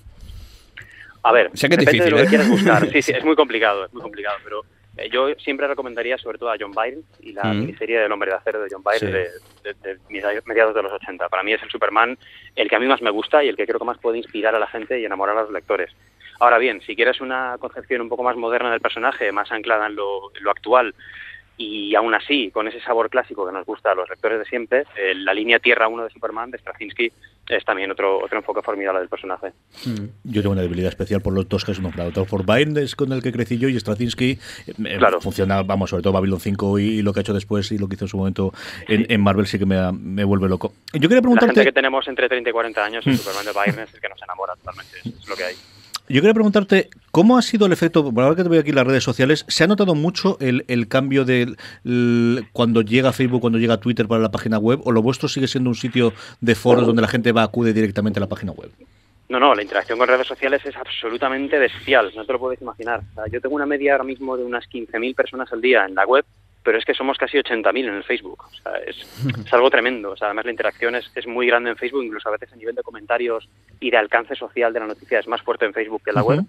[1.23, 2.27] A ver, sé que de lo que ¿eh?
[2.27, 2.89] quieras buscar.
[2.91, 4.63] Sí, sí, es muy complicado, es muy complicado, pero
[5.01, 7.61] Eh, yo siempre recomendaría sobre todo a John Byrne y la Mm.
[7.61, 9.07] miniserie del Hombre de Acero de John Byrne Sí.
[9.07, 9.29] de,
[9.63, 11.29] de- de media- mediados de los 80.
[11.29, 12.19] Para mí es el Superman
[12.57, 14.57] el que a mí más me gusta y el que creo que más puede inspirar
[14.57, 15.93] a la gente y enamorar a los lectores.
[16.41, 19.95] Ahora bien, si quieres una concepción un poco más moderna del personaje, más anclada en
[19.95, 20.93] lo, en lo actual,
[21.61, 24.85] y aún así, con ese sabor clásico que nos gusta a los lectores de siempre,
[24.97, 27.11] eh, la línea Tierra 1 de Superman de Straczynski
[27.49, 29.53] es también otro, otro enfoque formidable del personaje.
[30.23, 32.13] Yo tengo una debilidad especial por los dos que has nombrado.
[32.13, 35.21] Thor Byrne es con el que crecí yo y Straczynski eh, Claro.
[35.21, 37.95] funciona, vamos, sobre todo Babylon 5 y, lo que ha hecho después y lo que
[37.97, 38.53] hizo en su momento
[38.87, 40.75] en, en Marvel sí que me, me vuelve loco.
[40.93, 41.65] Yo quería La gente preguntarte...
[41.65, 43.11] que tenemos entre 30 y 40 años, Mm.
[43.11, 45.55] el Superman de Byrne es el que nos enamora totalmente, es lo que hay.
[46.09, 48.77] Yo quería preguntarte, ¿cómo ha sido el efecto, por ahora que te veo aquí en
[48.77, 51.55] las redes sociales, ¿se ha notado mucho el, el cambio de
[52.53, 55.69] cuando llega Facebook, cuando llega Twitter para la página web, o lo vuestro sigue siendo
[55.69, 58.71] un sitio de foros donde la gente va, acude directamente a la página web?
[59.29, 63.03] No, no, la interacción con redes sociales es absolutamente bestial, no te lo puedes imaginar.
[63.11, 65.95] O sea, yo tengo una media ahora mismo de unas 15.000 personas al día en
[65.95, 66.25] la web,
[66.69, 68.45] pero es que somos casi 80.000 en el Facebook.
[68.45, 68.97] O sea, es,
[69.47, 70.11] es algo tremendo.
[70.11, 72.57] O sea, además la interacción es, es muy grande en Facebook, incluso a veces a
[72.57, 73.49] nivel de comentarios
[73.81, 76.23] y de alcance social de la noticia es más fuerte en Facebook que en la
[76.23, 76.41] web.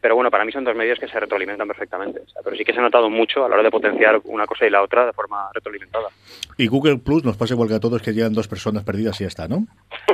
[0.00, 2.20] Pero bueno, para mí son dos medios que se retroalimentan perfectamente.
[2.20, 4.46] O sea, pero sí que se ha notado mucho a la hora de potenciar una
[4.46, 6.08] cosa y la otra de forma retroalimentada.
[6.56, 9.24] Y Google Plus nos pasa igual que a todos que llegan dos personas perdidas y
[9.24, 9.66] ya está, ¿no?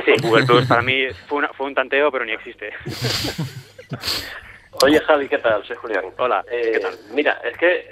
[0.05, 2.71] Sí, Google Plus para mí fue, una- fue un tanteo, pero ni existe.
[4.83, 5.63] Oye, Javi, ¿qué tal?
[5.65, 6.05] Soy Julián.
[6.17, 6.93] Hola, Eh, ¿qué tal?
[7.13, 7.83] Mira, es que eh,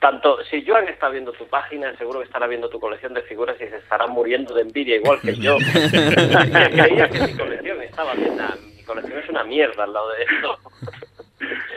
[0.00, 3.56] tanto si Joan está viendo tu página, seguro que estará viendo tu colección de figuras
[3.60, 5.56] y se estará muriendo de envidia igual que yo.
[6.70, 8.38] Creía que mi colección estaba bien.
[8.76, 10.58] Mi colección es una mierda al lado de esto.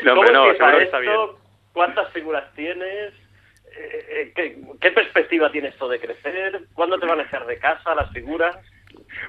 [0.03, 1.13] No, ¿Cómo hombre, no, seguro que está bien.
[1.13, 1.39] esto?
[1.73, 3.13] ¿Cuántas figuras tienes?
[3.75, 6.61] Eh, eh, ¿qué, qué perspectiva tiene esto de crecer?
[6.73, 8.55] ¿Cuándo te van a echar de casa las figuras?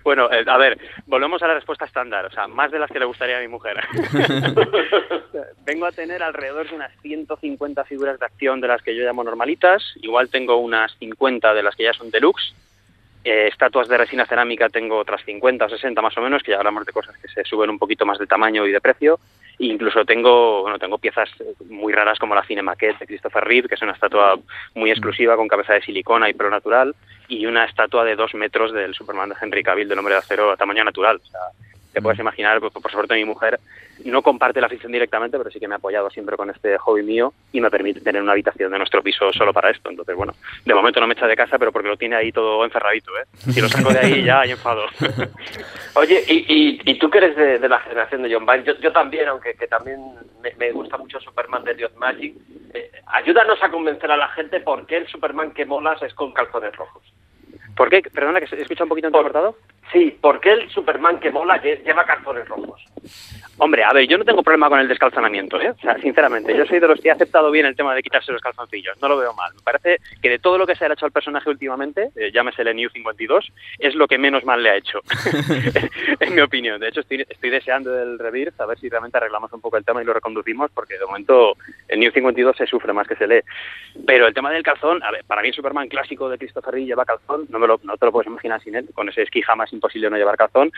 [0.02, 2.98] Bueno, eh, a ver, volvemos a la respuesta estándar, o sea, más de las que
[2.98, 3.76] le gustaría a mi mujer.
[5.64, 9.24] Vengo a tener alrededor de unas 150 figuras de acción de las que yo llamo
[9.24, 12.54] normalitas, igual tengo unas 50 de las que ya son deluxe,
[13.24, 16.58] eh, estatuas de resina cerámica tengo otras 50 o 60 más o menos, que ya
[16.58, 19.20] hablamos de cosas que se suben un poquito más de tamaño y de precio,
[19.58, 21.28] incluso tengo, bueno, tengo piezas
[21.68, 24.38] muy raras como la Cinemaquette de Christopher Reeve, que es una estatua
[24.74, 26.94] muy exclusiva con cabeza de silicona y pelo natural,
[27.28, 30.50] y una estatua de dos metros del Superman de Henry Cavill del Hombre de Acero
[30.50, 31.20] a tamaño natural.
[31.22, 31.40] O sea,
[31.92, 33.60] te puedes imaginar, por, por suerte mi mujer
[34.04, 37.02] no comparte la afición directamente, pero sí que me ha apoyado siempre con este hobby
[37.02, 39.90] mío y me permite tener una habitación de nuestro piso solo para esto.
[39.90, 42.64] Entonces, bueno, de momento no me echa de casa, pero porque lo tiene ahí todo
[42.64, 43.24] encerradito, ¿eh?
[43.34, 44.86] Si lo saco de ahí ya hay enfado.
[45.94, 48.78] Oye, y, y, y tú que eres de, de la generación de John Byrne, yo,
[48.80, 50.00] yo también, aunque que también
[50.40, 52.34] me, me gusta mucho Superman de Dios Magic,
[52.74, 56.32] eh, ayúdanos a convencer a la gente por qué el Superman que molas es con
[56.32, 57.02] calzones rojos.
[57.76, 58.02] ¿Por qué?
[58.02, 59.56] Perdona, que se escucha un poquito entrecortado.
[59.90, 62.82] Sí, ¿por qué el Superman que mola lle- lleva calzones rojos?
[63.58, 65.70] Hombre, a ver, yo no tengo problema con el descalzonamiento, ¿eh?
[65.70, 68.32] O sea, sinceramente, yo soy de los que he aceptado bien el tema de quitarse
[68.32, 69.52] los calzoncillos, no lo veo mal.
[69.54, 72.62] Me parece que de todo lo que se ha hecho al personaje últimamente, eh, llámese
[72.62, 75.00] el New 52, es lo que menos mal le ha hecho,
[76.20, 76.80] en mi opinión.
[76.80, 79.84] De hecho, estoy, estoy deseando el Rebirth, a ver si realmente arreglamos un poco el
[79.84, 81.56] tema y lo reconducimos, porque de momento
[81.88, 83.40] el New 52 se sufre más que se lee.
[84.06, 86.86] Pero el tema del calzón, a ver, para mí el Superman clásico de Christopher Reeve
[86.86, 89.42] lleva calzón, no, me lo, no te lo puedes imaginar sin él, con ese esquí
[89.72, 90.72] imposible no llevar calzón.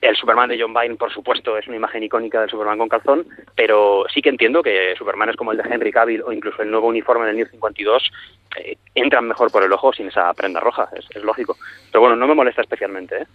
[0.00, 3.26] El Superman de John Byrne, por supuesto, es una imagen icónica del Superman con calzón,
[3.54, 6.70] pero sí que entiendo que Superman es como el de Henry Cavill o incluso el
[6.70, 8.10] nuevo uniforme del New 52
[8.56, 11.58] eh, entran mejor por el ojo sin esa prenda roja, es, es lógico.
[11.92, 13.22] Pero bueno, no me molesta especialmente.
[13.22, 13.26] ¿eh?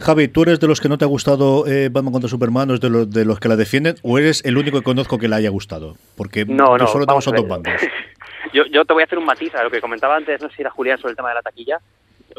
[0.00, 2.74] Javi, ¿tú eres de los que no te ha gustado eh, Batman contra Superman o
[2.74, 5.28] es de los, de los que la defienden o eres el único que conozco que
[5.28, 5.96] la haya gustado?
[6.16, 7.42] Porque No, solo dos ver.
[7.42, 7.74] bandos.
[8.54, 10.56] yo, yo te voy a hacer un matiz a lo que comentaba antes, no sé
[10.56, 11.78] si era Julián sobre el tema de la taquilla,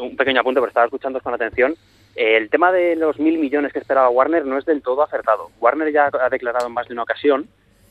[0.00, 1.74] un pequeño apunte, pero estaba escuchando con atención.
[2.16, 5.50] Eh, El tema de los mil millones que esperaba Warner no es del todo acertado.
[5.60, 7.46] Warner ya ha declarado en más de una ocasión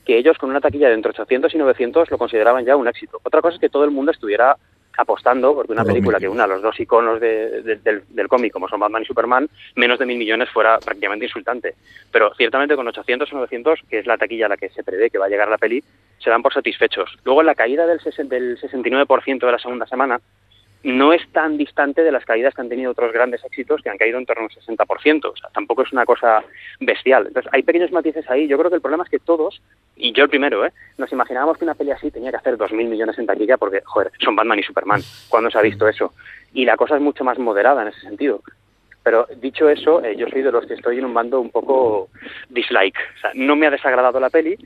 [0.05, 3.19] que ellos con una taquilla de entre 800 y 900 lo consideraban ya un éxito.
[3.23, 4.55] Otra cosa es que todo el mundo estuviera
[4.97, 8.67] apostando, porque una película que una los dos iconos de- de- del, del cómic, como
[8.67, 11.75] son Batman y Superman, menos de mil millones fuera prácticamente insultante.
[12.11, 15.09] Pero ciertamente con 800 o 900, que es la taquilla a la que se prevé
[15.09, 15.81] que va a llegar la peli,
[16.17, 17.17] se dan por satisfechos.
[17.23, 20.19] Luego la caída del, sesen- del 69% de la segunda semana
[20.83, 23.97] no es tan distante de las caídas que han tenido otros grandes éxitos que han
[23.97, 25.25] caído en torno al 60%.
[25.25, 26.43] O sea, tampoco es una cosa
[26.79, 27.27] bestial.
[27.27, 28.47] Entonces, hay pequeños matices ahí.
[28.47, 29.61] Yo creo que el problema es que todos,
[29.97, 30.71] y yo el primero, ¿eh?
[30.97, 34.11] nos imaginábamos que una peli así tenía que hacer 2.000 millones en taquilla porque, joder,
[34.23, 35.01] son Batman y Superman.
[35.27, 36.13] ¿Cuándo se ha visto eso?
[36.53, 38.41] Y la cosa es mucho más moderada en ese sentido.
[39.03, 42.09] Pero dicho eso, eh, yo soy de los que estoy en un bando un poco
[42.49, 42.97] dislike.
[43.17, 44.57] O sea, no me ha desagradado la peli,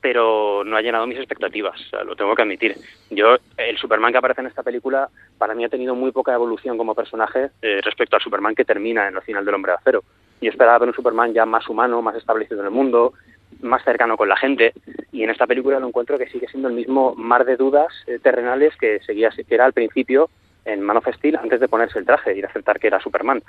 [0.00, 2.76] pero no ha llenado mis expectativas, lo tengo que admitir.
[3.10, 5.08] Yo, el Superman que aparece en esta película,
[5.38, 9.08] para mí ha tenido muy poca evolución como personaje eh, respecto al Superman que termina
[9.08, 10.04] en el final del Hombre de Acero.
[10.40, 13.12] Yo esperaba ver un Superman ya más humano, más establecido en el mundo,
[13.60, 14.72] más cercano con la gente
[15.12, 18.18] y en esta película lo encuentro que sigue siendo el mismo mar de dudas eh,
[18.22, 20.30] terrenales que seguía que era al principio
[20.64, 23.42] en Man of Steel antes de ponerse el traje y de aceptar que era Superman.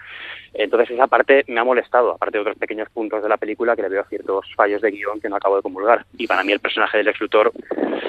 [0.53, 3.81] Entonces esa parte me ha molestado, aparte de otros pequeños puntos de la película que
[3.83, 6.05] le veo ciertos fallos de guion que no acabo de comulgar.
[6.17, 7.51] Y para mí el personaje del ex Luthor,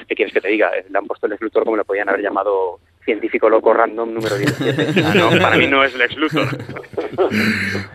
[0.07, 0.71] ¿qué quieres que te diga?
[0.89, 4.37] Le han puesto el ex Luthor como le podían haber llamado científico loco random número
[4.37, 4.93] 17.
[5.03, 6.47] Ah, no, para mí no es Lex Luthor.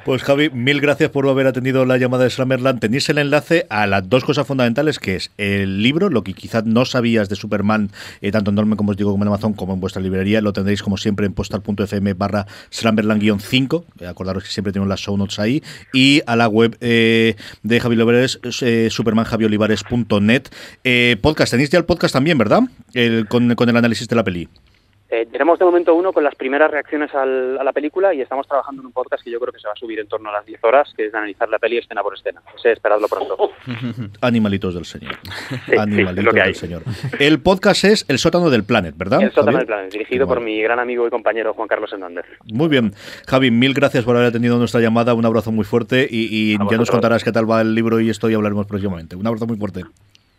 [0.05, 2.81] Pues Javi, mil gracias por haber atendido la llamada de Slammerland.
[2.81, 6.65] Tenéis el enlace a las dos cosas fundamentales, que es el libro, lo que quizás
[6.65, 7.91] no sabías de Superman,
[8.23, 10.41] eh, tanto en Norme como os digo, como en Amazon, como en vuestra librería.
[10.41, 14.07] Lo tendréis como siempre en postal.fm barra Slammerland-5.
[14.09, 15.63] Acordaros que siempre tenemos las show notes ahí.
[15.93, 20.49] Y a la web eh, de Javi Olivares, eh, supermanjaviolivares.net.
[20.85, 22.63] Eh, podcast, tenéis ya el podcast también, ¿verdad?
[22.95, 24.49] El, con, con el análisis de la peli.
[25.11, 28.47] Eh, tenemos de momento uno con las primeras reacciones al- a la película y estamos
[28.47, 30.33] trabajando en un podcast que yo creo que se va a subir en torno a
[30.33, 32.43] las 10 horas, que es de analizar la peli escena por escena.
[32.59, 33.51] Ese, esperadlo pronto.
[34.21, 35.15] Animalitos del Señor.
[35.67, 36.83] sí, Animalitos del Señor.
[37.19, 39.23] El podcast es El sótano del planet, ¿verdad?
[39.23, 39.59] El sótano Javier?
[39.61, 42.27] del plan, dirigido por mi gran amigo y compañero Juan Carlos Hernández.
[42.53, 42.93] Muy bien.
[43.27, 45.15] Javi, mil gracias por haber atendido nuestra llamada.
[45.15, 48.11] Un abrazo muy fuerte y, y ya nos contarás qué tal va el libro y
[48.11, 49.17] esto y hablaremos próximamente.
[49.17, 49.85] Un abrazo muy fuerte.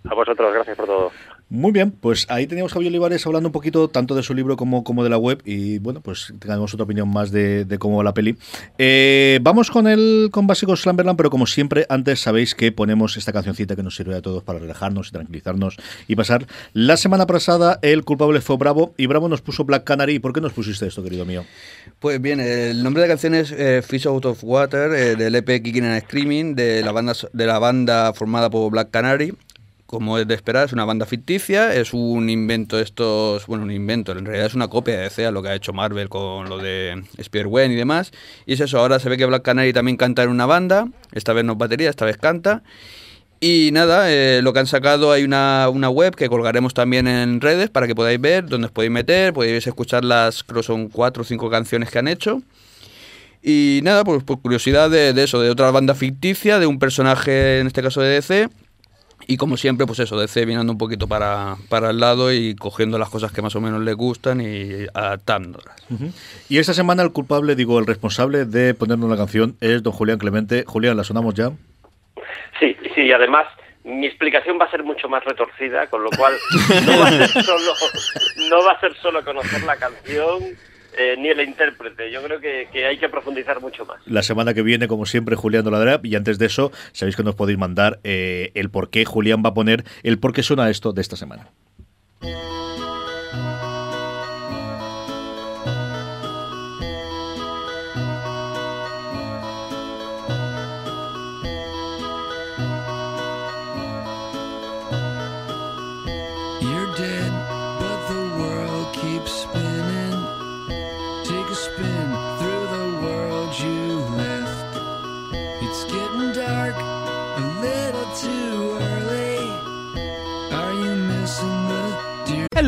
[0.10, 1.12] A vosotros, gracias por todo.
[1.52, 4.56] Muy bien, pues ahí teníamos a Javier Olivares hablando un poquito tanto de su libro
[4.56, 8.04] como, como de la web y bueno, pues tengamos otra opinión más de, cómo va
[8.04, 8.38] la peli.
[8.78, 13.34] Eh, vamos con el con básicos Slamberland, pero como siempre, antes sabéis que ponemos esta
[13.34, 16.46] cancioncita que nos sirve a todos para relajarnos y tranquilizarnos y pasar.
[16.74, 20.16] La semana pasada el culpable fue Bravo y Bravo nos puso Black Canary.
[20.16, 21.46] ¿Y por qué nos pusiste esto, querido mío?
[21.98, 25.34] Pues bien, el nombre de la canción es eh, Fish Out of Water, eh, del
[25.34, 29.34] EP Kicking and Screaming, de la, banda, de la banda formada por Black Canary.
[29.90, 33.72] Como es de esperar, es una banda ficticia, es un invento de estos, bueno, un
[33.72, 36.48] invento, en realidad es una copia de DC, a lo que ha hecho Marvel con
[36.48, 38.12] lo de Spider-Man y demás.
[38.46, 41.34] Y es eso, ahora se ve que Black Canary también canta en una banda, esta
[41.34, 42.62] vez no es batería, esta vez canta.
[43.40, 47.42] Y nada, eh, lo que han sacado hay una, una web que colgaremos también en
[47.42, 51.24] redes para que podáis ver, donde os podéis meter, podéis escuchar las, creo son cuatro
[51.24, 52.44] o cinco canciones que han hecho.
[53.42, 57.60] Y nada, pues por curiosidad de, de eso, de otra banda ficticia, de un personaje,
[57.60, 58.50] en este caso de DC.
[59.32, 62.98] Y como siempre, pues eso, DC viniendo un poquito para, para el lado y cogiendo
[62.98, 65.86] las cosas que más o menos le gustan y adaptándolas.
[66.50, 70.18] Y esta semana el culpable, digo, el responsable de ponernos la canción es don Julián
[70.18, 70.64] Clemente.
[70.66, 71.52] Julián, ¿la sonamos ya?
[72.60, 73.46] Sí, sí, y además
[73.84, 76.34] mi explicación va a ser mucho más retorcida, con lo cual
[76.88, 77.74] no va a ser solo,
[78.50, 80.40] no va a ser solo conocer la canción
[81.00, 82.12] eh, ni el intérprete.
[82.12, 84.06] Yo creo que, hay que profundizar mucho más.
[84.06, 86.02] La semana que viene, como siempre, Julián Doladera.
[86.04, 89.50] Y antes de eso, sabéis que nos podéis mandar eh, el por qué Julián va
[89.50, 91.48] a poner el por qué suena esto de esta semana.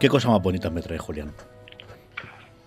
[0.00, 1.32] Qué cosa más bonita me trae Julián.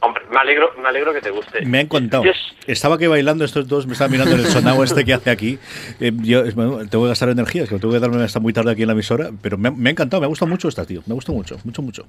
[0.01, 1.65] Hombre, me alegro, me alegro que te guste.
[1.65, 2.23] Me ha encantado.
[2.23, 2.31] Yo-
[2.67, 5.59] Estaba aquí bailando estos dos, me estaba mirando en el sonado este que hace aquí.
[5.99, 8.71] Eh, yo bueno, tengo que gastar energías, que lo tengo que darme hasta muy tarde
[8.71, 10.85] aquí en la emisora, pero me, ha- me ha encantado, me ha gustado mucho esta,
[10.85, 11.01] tío.
[11.05, 12.05] Me gusta mucho, mucho, mucho.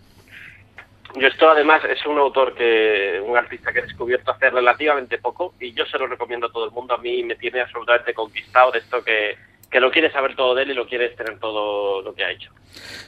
[1.19, 5.55] Yo esto además es un autor que, un artista que he descubierto hace relativamente poco
[5.59, 6.95] y yo se lo recomiendo a todo el mundo.
[6.95, 9.37] A mí me tiene absolutamente conquistado de esto que,
[9.69, 12.31] que lo quieres saber todo de él y lo quieres tener todo lo que ha
[12.31, 12.53] hecho.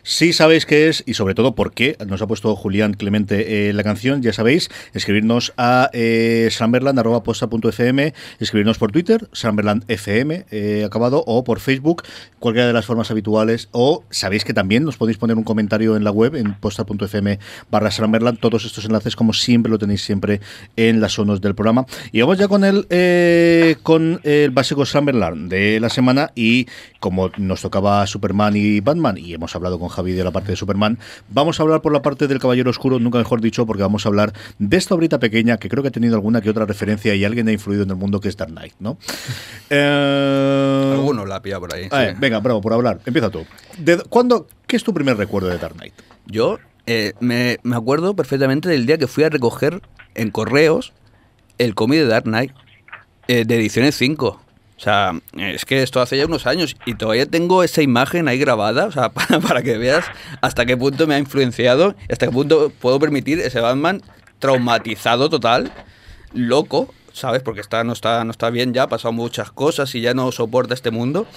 [0.02, 3.72] Si sabéis qué es y sobre todo por qué nos ha puesto Julián Clemente eh,
[3.72, 6.48] la canción, ya sabéis, escribirnos a eh,
[8.40, 12.02] escribirnos por Twitter, samberlandfm eh, acabado, o por Facebook,
[12.38, 16.04] cualquiera de las formas habituales, o sabéis que también nos podéis poner un comentario en
[16.04, 17.38] la web, en posta.fm
[17.70, 20.40] barra samberland, todos estos enlaces como siempre lo tenéis siempre
[20.76, 21.86] en las zonas del programa.
[22.10, 26.66] Y vamos ya con el, eh, con el básico Samberland de la semana y
[27.00, 30.56] como nos tocaba Superman y Batman y hemos hablado con Javi de la parte de
[30.56, 30.98] Superman,
[31.28, 34.08] vamos a hablar por la parte del Caballero Oscuro, nunca mejor dicho, porque vamos a
[34.08, 37.24] hablar de esta obrita pequeña que creo que ha tenido alguna que otra referencia y
[37.24, 38.98] alguien ha influido en el mundo que es Dark Knight, ¿no?
[39.74, 41.88] Eh, Alguno la pilla por ahí.
[42.18, 43.00] Venga, bravo, por hablar.
[43.06, 43.46] Empieza tú.
[43.78, 45.94] ¿De, ¿cuándo, ¿Qué es tu primer recuerdo de Dark Knight?
[46.26, 49.80] Yo eh, me, me acuerdo perfectamente del día que fui a recoger
[50.14, 50.92] en correos
[51.58, 52.52] el cómic de Dark Knight
[53.28, 54.40] eh, de ediciones 5.
[54.82, 58.36] O sea, es que esto hace ya unos años y todavía tengo esa imagen ahí
[58.36, 59.10] grabada, o sea,
[59.46, 60.04] para, que veas
[60.40, 64.02] hasta qué punto me ha influenciado hasta qué punto puedo permitir ese Batman
[64.40, 65.72] traumatizado total,
[66.34, 67.42] loco, ¿sabes?
[67.42, 70.32] Porque está, no, está, no está bien ya, ha pasado muchas cosas y ya no
[70.32, 71.28] soporta este mundo.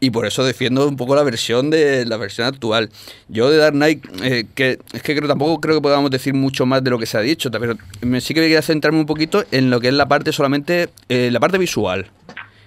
[0.00, 2.88] Y por eso defiendo un poco la versión de la versión actual.
[3.28, 6.64] Yo de Dark Knight, eh, que es que creo, tampoco creo que podamos decir mucho
[6.64, 7.76] más de lo que se ha dicho, pero
[8.20, 11.40] sí que quería centrarme un poquito en lo que es la parte solamente, eh, la
[11.40, 12.10] parte visual.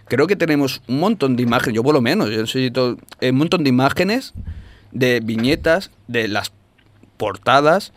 [0.07, 3.37] Creo que tenemos un montón de imágenes, yo por lo menos, yo necesito eh, un
[3.37, 4.33] montón de imágenes,
[4.91, 6.53] de viñetas, de las
[7.17, 7.91] portadas,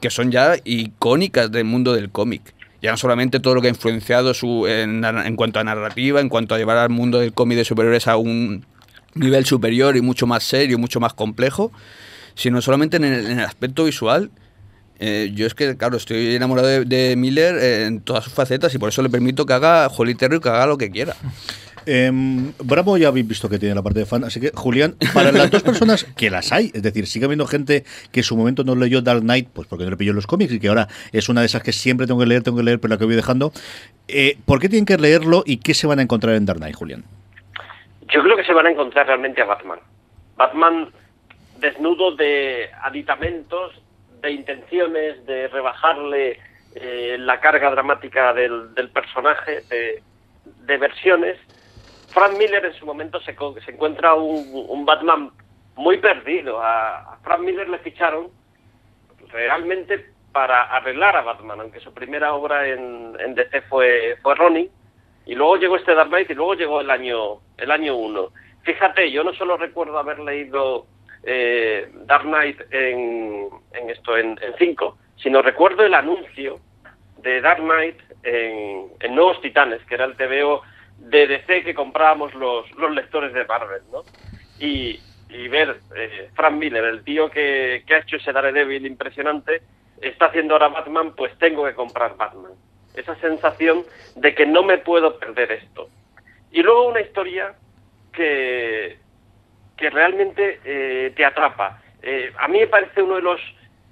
[0.00, 2.54] que son ya icónicas del mundo del cómic.
[2.82, 6.54] Ya no solamente todo lo que ha influenciado su, en, cuanto a narrativa, en cuanto
[6.54, 8.66] a llevar al mundo del cómic de superhéroes a un
[9.14, 11.72] nivel superior y mucho más serio, mucho más complejo,
[12.34, 14.30] sino solamente en el aspecto visual.
[14.98, 18.74] Eh, yo es que, claro, estoy enamorado de, de Miller eh, en todas sus facetas
[18.74, 21.14] y por eso le permito que haga Holy Terror y que haga lo que quiera.
[21.86, 25.32] Em, Bravo ya habéis visto que tiene la parte de fan, así que Julián, para
[25.32, 28.64] las dos personas que las hay, es decir, sigue habiendo gente que en su momento
[28.64, 31.28] no leyó Dark Knight, pues porque no le pilló los cómics y que ahora es
[31.28, 33.16] una de esas que siempre tengo que leer, tengo que leer, pero la que voy
[33.16, 33.52] dejando.
[34.08, 36.74] Eh, ¿Por qué tienen que leerlo y qué se van a encontrar en Dark Knight,
[36.74, 37.04] Julián?
[38.08, 39.78] Yo creo que se van a encontrar realmente a Batman.
[40.36, 40.88] Batman
[41.60, 43.72] desnudo de aditamentos,
[44.24, 46.38] de intenciones, de rebajarle
[46.74, 51.38] eh, la carga dramática del, personaje, de, versiones.
[52.08, 55.30] Frank Miller en su momento se, se encuentra un, un Batman
[55.76, 56.60] muy perdido.
[56.60, 58.28] A, a Frank Miller le ficharon
[59.32, 64.68] realmente para arreglar a Batman, aunque su primera obra en, DC fue, fue Ronin,
[65.26, 68.28] y luego llegó este Dark Knight y luego llegó el año el año 1.
[68.62, 70.86] Fíjate, yo no solo recuerdo haber leído
[71.26, 73.48] eh, Dark Knight en,
[73.88, 76.60] esto en 5, sino recuerdo el anuncio
[77.18, 80.62] de Dark Knight en, en Nuevos Titanes, que era el TVO
[80.98, 84.02] de DC que comprábamos los, los lectores de Marvel, ¿no?
[84.58, 89.62] Y, y ver eh, Frank Miller, el tío que, que ha hecho ese Daredevil impresionante,
[90.00, 92.52] está haciendo ahora Batman, pues tengo que comprar Batman.
[92.94, 95.88] Esa sensación de que no me puedo perder esto.
[96.52, 97.54] Y luego una historia
[98.12, 98.98] que,
[99.76, 101.82] que realmente eh, te atrapa.
[102.02, 103.40] Eh, a mí me parece uno de los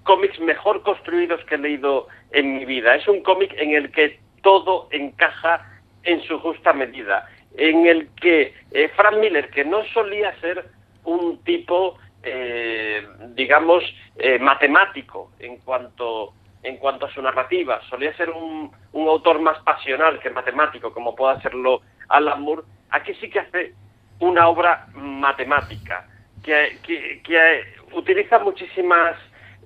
[0.02, 2.94] cómics mejor construidos que he leído en mi vida.
[2.94, 5.66] Es un cómic en el que todo encaja
[6.04, 10.64] en su justa medida, en el que eh, Frank Miller, que no solía ser
[11.04, 13.84] un tipo, eh, digamos,
[14.16, 19.58] eh, matemático en cuanto en cuanto a su narrativa, solía ser un, un autor más
[19.64, 23.74] pasional que matemático, como pueda serlo Alan Moore, aquí sí que hace
[24.22, 26.06] una obra matemática,
[26.44, 29.16] que, que, que utiliza muchísimas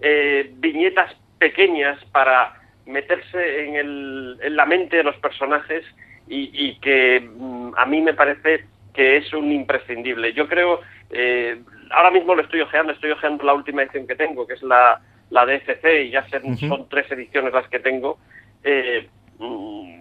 [0.01, 2.55] eh, viñetas pequeñas para
[2.87, 5.85] meterse en, el, en, la mente de los personajes
[6.27, 10.33] y, y que mm, a mí me parece que es un imprescindible.
[10.33, 10.81] Yo creo,
[11.11, 14.63] eh, ahora mismo lo estoy ojeando, estoy ojeando la última edición que tengo, que es
[14.63, 15.01] la,
[15.31, 16.69] la DFC, y ya uh -huh.
[16.69, 18.19] son tres ediciones las que tengo.
[18.65, 19.07] Eh,
[19.39, 20.01] mm,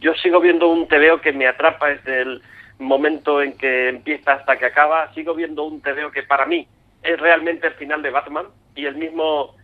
[0.00, 2.42] yo sigo viendo un TVO que me atrapa desde el
[2.78, 5.12] momento en que empieza hasta que acaba.
[5.14, 6.66] Sigo viendo un TVO que para mí
[7.02, 9.54] es realmente el final de Batman y el mismo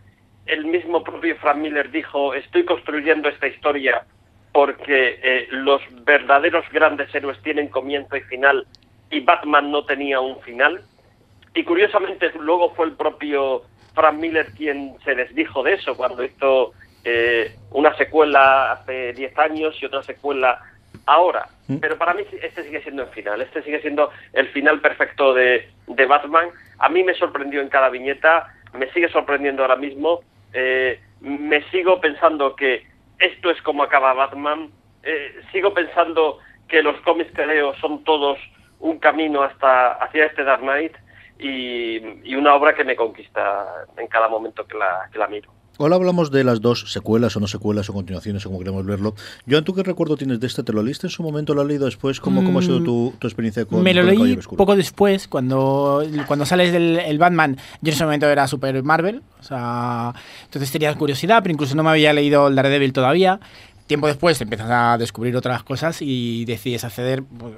[0.45, 4.03] el mismo propio Frank Miller dijo estoy construyendo esta historia
[4.51, 8.67] porque eh, los verdaderos grandes héroes tienen comienzo y final
[9.09, 10.81] y Batman no tenía un final
[11.53, 16.73] y curiosamente luego fue el propio Frank Miller quien se desdijo de eso cuando hizo
[17.05, 20.61] eh, una secuela hace 10 años y otra secuela
[21.05, 21.47] ahora.
[21.67, 21.77] Mm.
[21.77, 25.69] Pero para mí este sigue siendo el final, este sigue siendo el final perfecto de,
[25.87, 26.49] de Batman.
[26.79, 30.21] A mí me sorprendió en cada viñeta, me sigue sorprendiendo ahora mismo.
[30.53, 32.85] Eh, me sigo pensando que
[33.19, 34.69] esto es como acaba Batman.
[35.03, 38.37] Eh, sigo pensando que los cómics que leo son todos
[38.79, 40.93] un camino hasta hacia este Dark Knight
[41.39, 45.51] y, y una obra que me conquista en cada momento que la, que la miro.
[45.79, 49.15] Ahora hablamos de las dos secuelas o no secuelas o continuaciones o como queremos verlo.
[49.49, 50.61] Joan, ¿tú qué recuerdo tienes de este?
[50.63, 51.55] ¿Te lo leíste en su momento?
[51.55, 52.19] ¿Lo has leído después?
[52.19, 55.27] ¿Cómo, cómo ha sido tu, tu experiencia con, Mm, Me lo con leí poco después,
[55.27, 57.57] cuando, cuando sales del el Batman.
[57.81, 60.13] Yo en ese momento era Super Marvel, o sea,
[60.45, 63.39] entonces tenía curiosidad, pero incluso no me había leído el Daredevil todavía.
[63.87, 67.23] Tiempo después empiezas a descubrir otras cosas y decides acceder.
[67.23, 67.53] pues,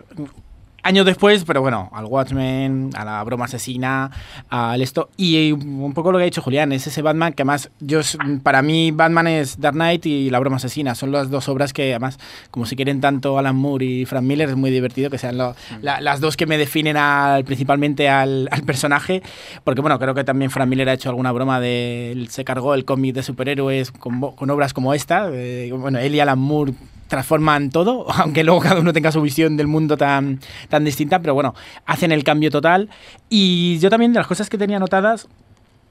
[0.88, 4.12] Años después, pero bueno, al Watchmen, a la broma asesina,
[4.50, 5.10] al esto.
[5.18, 8.02] Y un poco lo que ha dicho Julián, es ese Batman que además, yo,
[8.44, 10.94] para mí, Batman es Dark Knight y la broma asesina.
[10.94, 12.20] Son las dos obras que además,
[12.52, 15.56] como si quieren tanto Alan Moore y Frank Miller, es muy divertido que sean lo-
[15.82, 19.24] la- las dos que me definen al, principalmente al, al personaje.
[19.64, 22.28] Porque bueno, creo que también Frank Miller ha hecho alguna broma de.
[22.30, 25.32] Se cargó el cómic de superhéroes con, con obras como esta.
[25.72, 26.74] bueno, él y Alan Moore
[27.08, 30.40] transforman todo, aunque luego cada uno tenga su visión del mundo tan,
[30.70, 31.54] tan distinta, pero bueno,
[31.86, 32.90] hacen el cambio total.
[33.30, 35.28] Y yo también de las cosas que tenía anotadas,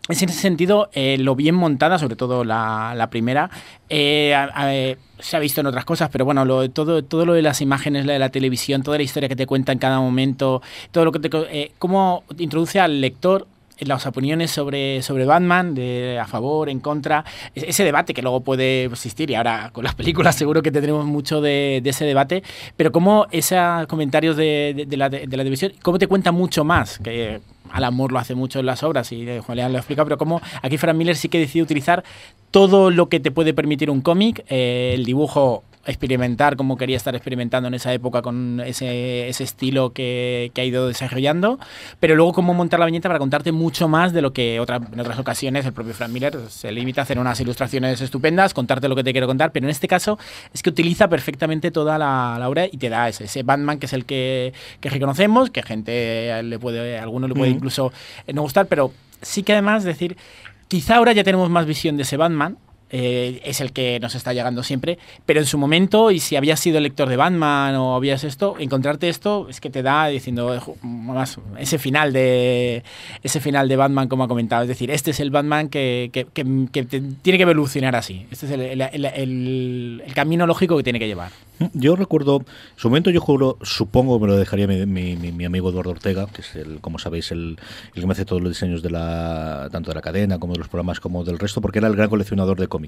[0.08, 3.50] es en ese sentido eh, lo bien montada, sobre todo la, la primera.
[3.88, 7.62] eh, se ha visto en otras cosas, pero bueno, lo, todo, todo lo de las
[7.62, 10.60] imágenes, la de la televisión, toda la historia que te cuenta en cada momento,
[10.90, 11.30] todo lo que te.
[11.50, 13.46] eh, cómo introduce al lector
[13.80, 18.40] las opiniones sobre, sobre Batman, de a favor, en contra, e- ese debate que luego
[18.40, 22.42] puede existir, y ahora con las películas seguro que tendremos mucho de, ese debate,
[22.76, 26.98] pero cómo esos comentarios de, de- la, de la televisión, cómo te cuenta mucho más,
[26.98, 27.40] que
[27.72, 30.16] Alan Moore lo hace mucho en las obras y eh, Juan León lo explica, pero
[30.18, 32.04] cómo aquí Frank Miller sí que decide utilizar
[32.52, 37.14] todo lo que te puede permitir un cómic, eh, el dibujo experimentar como quería estar
[37.14, 41.59] experimentando en esa época con ese, ese estilo que, que ha ido desarrollando,
[42.01, 45.01] pero luego cómo montar la viñeta para contarte mucho más de lo que otra, en
[45.01, 48.97] otras ocasiones el propio Frank Miller se limita a hacer unas ilustraciones estupendas, contarte lo
[48.97, 50.18] que te quiero contar, pero en este caso
[50.53, 53.87] es que utiliza perfectamente toda la, la obra y te da ese, ese Batman que
[53.87, 57.57] es el que, que reconocemos, que gente le puede, a alguno le puede Mm.
[57.57, 57.93] incluso
[58.26, 60.16] eh, no gustar, pero sí que además decir,
[60.68, 62.57] quizá ahora ya tenemos más visión de ese Batman,
[62.97, 66.61] eh, es el que nos está llegando siempre, pero en su momento, y si habías
[66.61, 70.76] sido lector de Batman o habías esto, encontrarte esto es que te da diciendo, "Jo,
[70.82, 72.84] más, ese final de
[73.24, 76.26] ese final de Batman, como ha comentado, es decir, este es el Batman que, que-
[76.32, 80.84] que- que tiene que evolucionar así, este es el, el- el- el- camino lógico que
[80.84, 81.32] tiene que llevar.
[81.72, 85.45] Yo recuerdo, en su momento yo juro, supongo me lo dejaría mi, mi- mi- mi
[85.45, 87.57] amigo Eduardo Ortega, que es el, como sabéis, el
[87.95, 90.68] que me hace todos los diseños de la, tanto de la cadena como de los
[90.68, 92.84] programas como del resto, porque era el gran coleccionador de cómics.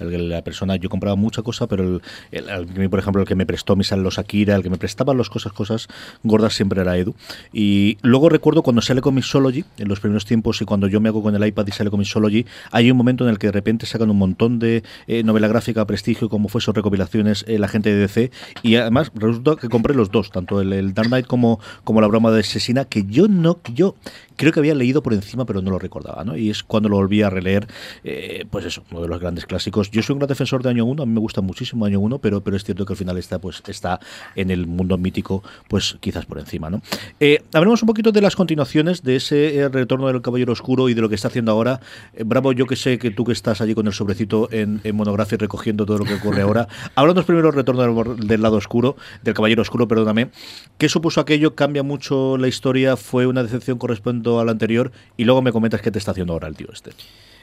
[0.00, 3.36] El- la persona, yo compraba mucha cosa, pero el, el- que, por ejemplo, el que
[3.36, 5.86] me prestó mis los Akira, el que me prestaba las cosas, cosas
[6.24, 7.14] gordas siempre era Edu.
[7.52, 11.22] Y luego recuerdo cuando sale Comixology, en los primeros tiempos, y cuando yo me hago
[11.22, 14.10] con el iPad y sale Comixology, hay un momento en el que de repente sacan
[14.10, 18.00] un montón de eh, novela gráfica, prestigio, como fue sus recopilaciones, eh, la gente de
[18.00, 18.30] DC,
[18.64, 22.08] y además resulta que compré los dos, tanto el, el Dark Knight como, como la
[22.08, 23.94] broma de asesina, que yo no, yo
[24.36, 26.36] creo que había leído por encima, pero no lo recordaba, ¿no?
[26.36, 27.66] Y es cuando lo volví a releer,
[28.02, 29.90] eh, pues eso, uno de los grandes clásicos.
[29.90, 32.18] Yo soy un gran defensor de Año 1, a mí me gusta muchísimo Año 1,
[32.18, 34.00] pero, pero es cierto que al final está, pues, está
[34.34, 36.82] en el mundo mítico, pues quizás por encima, ¿no?
[37.20, 40.94] Eh, hablemos un poquito de las continuaciones de ese eh, retorno del Caballero Oscuro y
[40.94, 41.80] de lo que está haciendo ahora.
[42.14, 44.96] Eh, bravo, yo que sé que tú que estás allí con el sobrecito en, en
[44.96, 46.68] monografía recogiendo todo lo que ocurre ahora.
[46.94, 50.30] Háblanos primero del retorno del, del lado oscuro, del Caballero Oscuro, perdóname.
[50.78, 51.54] ¿Qué supuso aquello?
[51.54, 52.96] ¿Cambia mucho la historia?
[52.96, 53.88] ¿Fue una decepción con
[54.24, 54.92] respecto a la anterior?
[55.16, 56.90] Y luego me comentas qué te está haciendo ahora el tío este.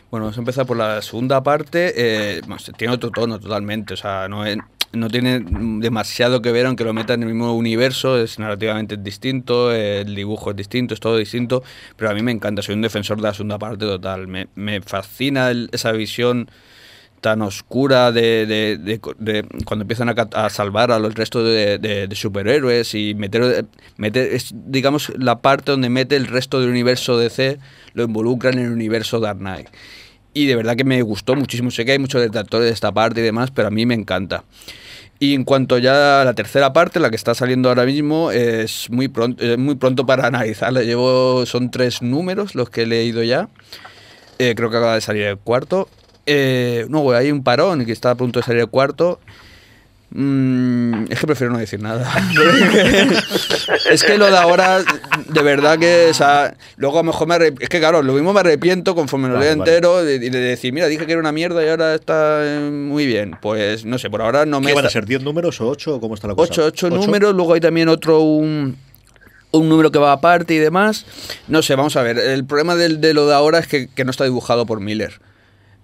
[0.09, 1.93] Bueno, vamos a empezar por la segunda parte.
[1.95, 2.41] eh,
[2.77, 4.57] tiene otro tono totalmente, o sea, no, es-
[4.93, 5.39] no tiene
[5.79, 10.49] demasiado que ver, aunque lo meta en el mismo universo, es narrativamente distinto, el dibujo
[10.49, 11.63] es distinto, es todo distinto,
[11.95, 14.27] pero a mí me encanta, soy un defensor de la segunda parte total.
[14.27, 16.49] Me, me fascina el- esa visión
[17.21, 22.09] tan oscura de, de- de- de cuando empiezan a, a salvar a los restos de,
[22.13, 23.65] superhéroes y meter,
[23.97, 27.59] meter es, digamos la parte donde mete el resto del universo DC
[27.93, 29.67] lo involucran en el universo Dark Knight
[30.33, 33.21] y de verdad que me gustó muchísimo sé que hay muchos detractores de esta parte
[33.21, 34.43] y demás pero a mí me encanta
[35.19, 38.89] y en cuanto ya a la tercera parte, la que está saliendo ahora mismo, es
[38.89, 40.81] muy pronto, es muy pronto para analizarla.
[40.81, 43.47] Llevo, son tres números los que he leído ya.
[44.39, 45.87] Eh, creo que acaba de salir el cuarto.
[46.25, 49.19] Eh, no, hay un parón que está a punto de salir el cuarto.
[50.13, 52.11] Mm, es que prefiero no decir nada.
[53.89, 54.83] es que lo de ahora,
[55.27, 56.07] de verdad que.
[56.09, 59.29] O sea, luego a lo mejor me Es que claro, lo mismo me arrepiento conforme
[59.29, 59.51] lo leo vale.
[59.51, 63.05] entero de, de decir, mira, dije que era una mierda y ahora está eh, muy
[63.05, 63.37] bien.
[63.41, 64.67] Pues no sé, por ahora no me.
[64.67, 66.51] ¿Qué van a ser 10 números o 8 o cómo está la cosa?
[66.51, 68.75] Ocho, ocho números, luego hay también otro, un,
[69.51, 71.05] un número que va aparte y demás.
[71.47, 72.17] No sé, vamos a ver.
[72.17, 75.21] El problema de, lo de ahora es que, que no está dibujado por Miller.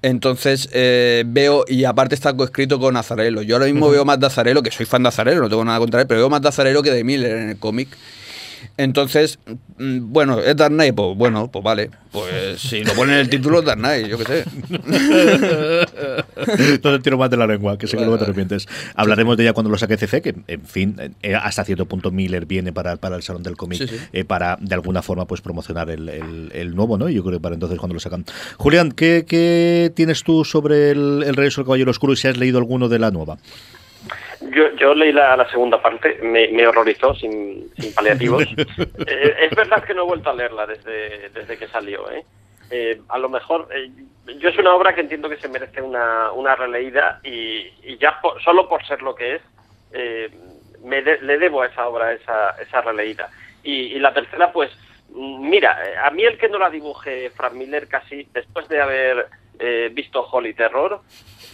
[0.02, 3.42] Entonces eh, veo, y aparte está coescrito con Azarelo.
[3.42, 5.80] Yo ahora mismo veo más de Azarelo, que soy fan de Azarelo, no tengo nada
[5.80, 7.90] contra él, pero veo más de Azarelo que de Miller en el cómic.
[8.78, 9.40] Entonces,
[9.80, 11.90] mm, bueno, es Dark Knight, pues bueno, pues vale.
[12.12, 14.46] Pues si lo ponen en el título, Dark Knight, yo qué sé.
[16.84, 18.68] no te tiro más de la lengua, que sé que luego te arrepientes.
[18.96, 22.46] Hablaremos de ella cuando lo saque CC, que en fin, eh, hasta cierto punto Miller
[22.46, 23.96] viene para, para el Salón del Cómic Sí, sí.
[24.14, 27.10] eh, para de alguna forma pues promocionar el, el- el nuevo, ¿no?
[27.10, 28.26] Yo creo que para entonces cuando lo sacan.
[28.58, 32.38] Julián, ¿qué, qué tienes tú sobre el, el Regreso del Caballero Oscuro y si has
[32.38, 33.38] leído alguno de la nueva?
[34.52, 38.44] Yo, yo leí la, la segunda parte, me, me horrorizó sin, sin paliativos.
[39.10, 42.10] Eh, es verdad que no he vuelto a leerla desde, desde que salió.
[42.12, 42.24] ¿eh?
[42.70, 43.90] Eh, a lo mejor, eh,
[44.40, 48.20] yo es una obra que entiendo que se merece una, una releída y, y ya
[48.22, 49.42] por- solo por ser lo que es,
[49.94, 50.30] eh,
[50.84, 53.30] me de- le debo a esa obra esa, esa releída.
[53.64, 54.72] Y, y la tercera, pues,
[55.14, 59.28] mira, eh, a mí el que no la dibuje Frank Miller casi, después de haber
[59.60, 61.02] eh, visto Holy Terror,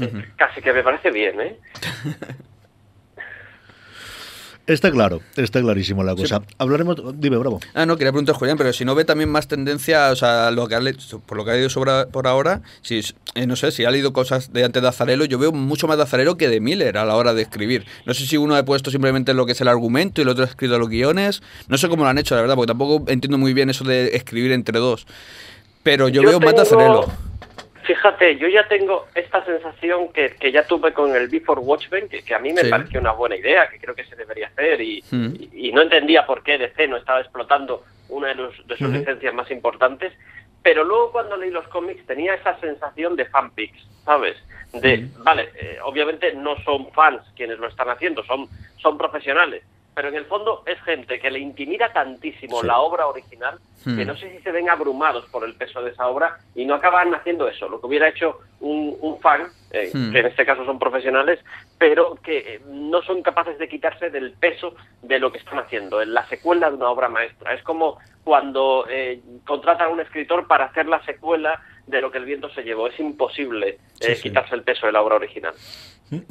[0.01, 1.57] eh, casi que me parece bien, ¿eh?
[4.65, 6.41] Está claro, está clarísimo la cosa.
[6.57, 7.59] Hablaremos, dime, bravo.
[7.73, 10.67] Ah, no, quería preguntar, Julián, pero si no ve también más tendencia, o sea, lo
[10.69, 10.95] que ha le-
[11.25, 13.01] por lo que ha leído sobre, por ahora, si,
[13.35, 15.97] eh, no sé, si ha leído cosas de antes de Azarelo, yo veo mucho más
[15.97, 17.85] de Azarelo que de Miller a la hora de escribir.
[18.05, 20.45] No sé si uno ha puesto simplemente lo que es el argumento y el otro
[20.45, 21.41] ha escrito los guiones.
[21.67, 24.15] No sé cómo lo han hecho, la verdad, porque tampoco entiendo muy bien eso de
[24.15, 25.05] escribir entre dos.
[25.83, 27.11] Pero yo, veo más de Azarelo.
[27.83, 32.23] Fíjate, yo ya tengo esta sensación que, que ya tuve con el Before Watchmen, que,
[32.23, 32.69] que a mí me Sí.
[32.69, 35.33] pareció una buena idea, que creo que se debería hacer, y, Mm.
[35.37, 38.89] y- y no entendía por qué DC no estaba explotando una de, los- de sus
[38.89, 40.13] licencias más importantes,
[40.61, 44.37] pero luego cuando leí los cómics tenía esa sensación de fanpics, ¿sabes?
[44.71, 49.63] De, vale, eh, obviamente no son fans quienes lo están haciendo, son, son profesionales,
[49.95, 52.67] pero en el fondo es gente que le intimida tantísimo Sí.
[52.67, 53.97] la obra original Hmm.
[53.97, 56.75] que no sé si se ven abrumados por el peso de esa obra y no
[56.75, 60.11] acaban haciendo eso, lo que hubiera hecho un, un fan, eh, Hmm.
[60.13, 61.39] que en este caso son profesionales,
[61.77, 66.01] pero que eh, no son capaces de quitarse del peso de lo que están haciendo,
[66.01, 67.53] en la secuela de una obra maestra.
[67.53, 72.19] Es como cuando eh, contratan a un escritor para hacer la secuela de lo que
[72.19, 72.87] el viento se llevó.
[72.87, 74.23] Es imposible Sí, eh, sí.
[74.29, 75.53] quitarse el peso de la obra original.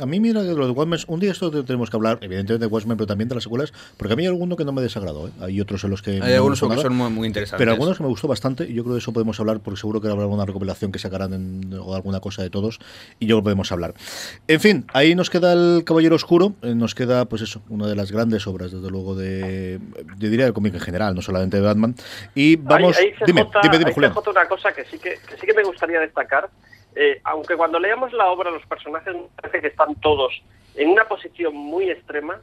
[0.01, 2.67] A mí, mira, de lo de Watchmen, un día esto te- tenemos que hablar, evidentemente
[2.67, 4.81] de Watchmen, pero también de las secuelas, porque a mí hay alguno que no me
[4.81, 5.33] desagradó, ¿eh?
[5.41, 6.19] hay otros en los que.
[6.19, 7.59] no Hay me algunos que nada, son muy, muy interesantes.
[7.59, 10.01] Pero algunos que me gustó bastante, y yo creo que eso podemos hablar, porque seguro
[10.01, 12.79] que habrá alguna recopilación que sacarán en- o alguna cosa de todos,
[13.19, 13.95] y yo lo podemos hablar.
[14.47, 17.97] En fin, ahí nos queda el Caballero Oscuro, eh, nos queda, pues eso, una de
[17.97, 19.81] las grandes obras, desde luego, de.
[20.19, 21.97] Yo diría del cómic en general, no solamente de Batman.
[22.37, 22.97] Y vamos.
[22.99, 24.13] Ahí, ahí se dime, dime, dime, ahí Julián.
[24.27, 26.49] una cosa que sí que, que sí que me gustaría destacar.
[26.95, 30.33] Eh, aunque cuando leamos la obra los personajes parece que están todos
[30.75, 32.41] en una posición muy extrema,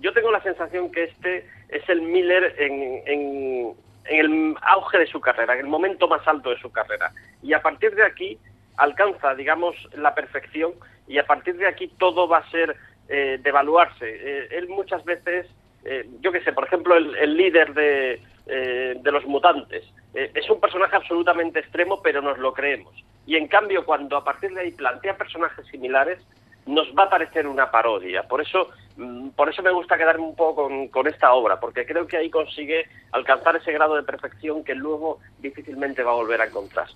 [0.00, 3.74] yo tengo la sensación que este es el Miller en, en-
[4.06, 7.10] el auge de su carrera, en el momento más alto de su carrera.
[7.42, 8.38] Y a partir de aquí
[8.76, 10.72] alcanza, digamos, la perfección
[11.08, 12.76] y a partir de aquí todo va a ser
[13.08, 14.04] eh, devaluarse.
[14.06, 15.46] Eh, él muchas veces,
[15.84, 20.30] eh, yo qué sé, por ejemplo, el, el líder de, eh, de los mutantes, eh,
[20.34, 22.92] es un personaje absolutamente extremo, pero nos lo creemos.
[23.26, 26.18] Y en cambio, cuando a partir de ahí plantea personajes similares,
[26.66, 28.22] nos va a parecer una parodia.
[28.22, 32.06] Por eso, mm, por eso me gusta quedarme un poco con, esta obra, porque creo
[32.06, 36.46] que ahí consigue alcanzar ese grado de perfección que luego difícilmente va a volver a
[36.46, 36.88] encontrar.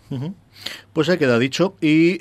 [0.93, 1.75] Pues ahí queda dicho.
[1.81, 2.21] Y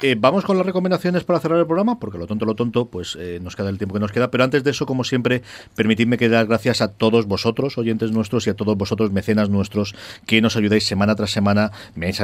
[0.00, 3.18] Eh, vamos con las recomendaciones para cerrar el programa, porque lo tonto, lo tonto, pues
[3.18, 4.30] eh, nos queda el tiempo que nos queda.
[4.30, 5.42] Pero antes de eso, como siempre,
[5.74, 9.96] permitidme que dar gracias a todos vosotros, oyentes nuestros, y a todos vosotros, mecenas nuestros,
[10.24, 12.22] que nos ayudáis semana tras semana, mes,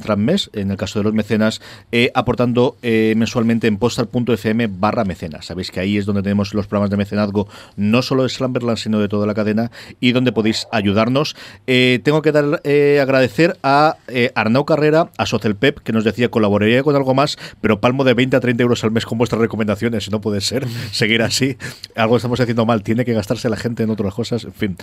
[0.00, 1.60] tras mes, en el caso de los mecenas,
[1.90, 5.46] eh, aportando mensualmente en postal.fm barra mecenas.
[5.46, 9.00] Sabéis que ahí es donde tenemos los programas de mecenazgo, no solo de Slamberland, sino
[9.00, 11.34] de toda la cadena, y donde podéis ayudarnos.
[11.66, 12.62] Tengo que dar
[13.02, 13.96] agradecer a
[14.36, 18.36] Arnau Carrera, a Socelpep, que nos decía colaboraría con algo más, pero palmo de 20
[18.36, 20.08] a 30 euros al mes con vuestras recomendaciones.
[20.10, 21.56] No puede ser seguir así.
[21.96, 22.84] Algo estamos haciendo mal.
[22.84, 24.44] Tiene que gastarse la gente en otras cosas.
[24.44, 24.76] En fin.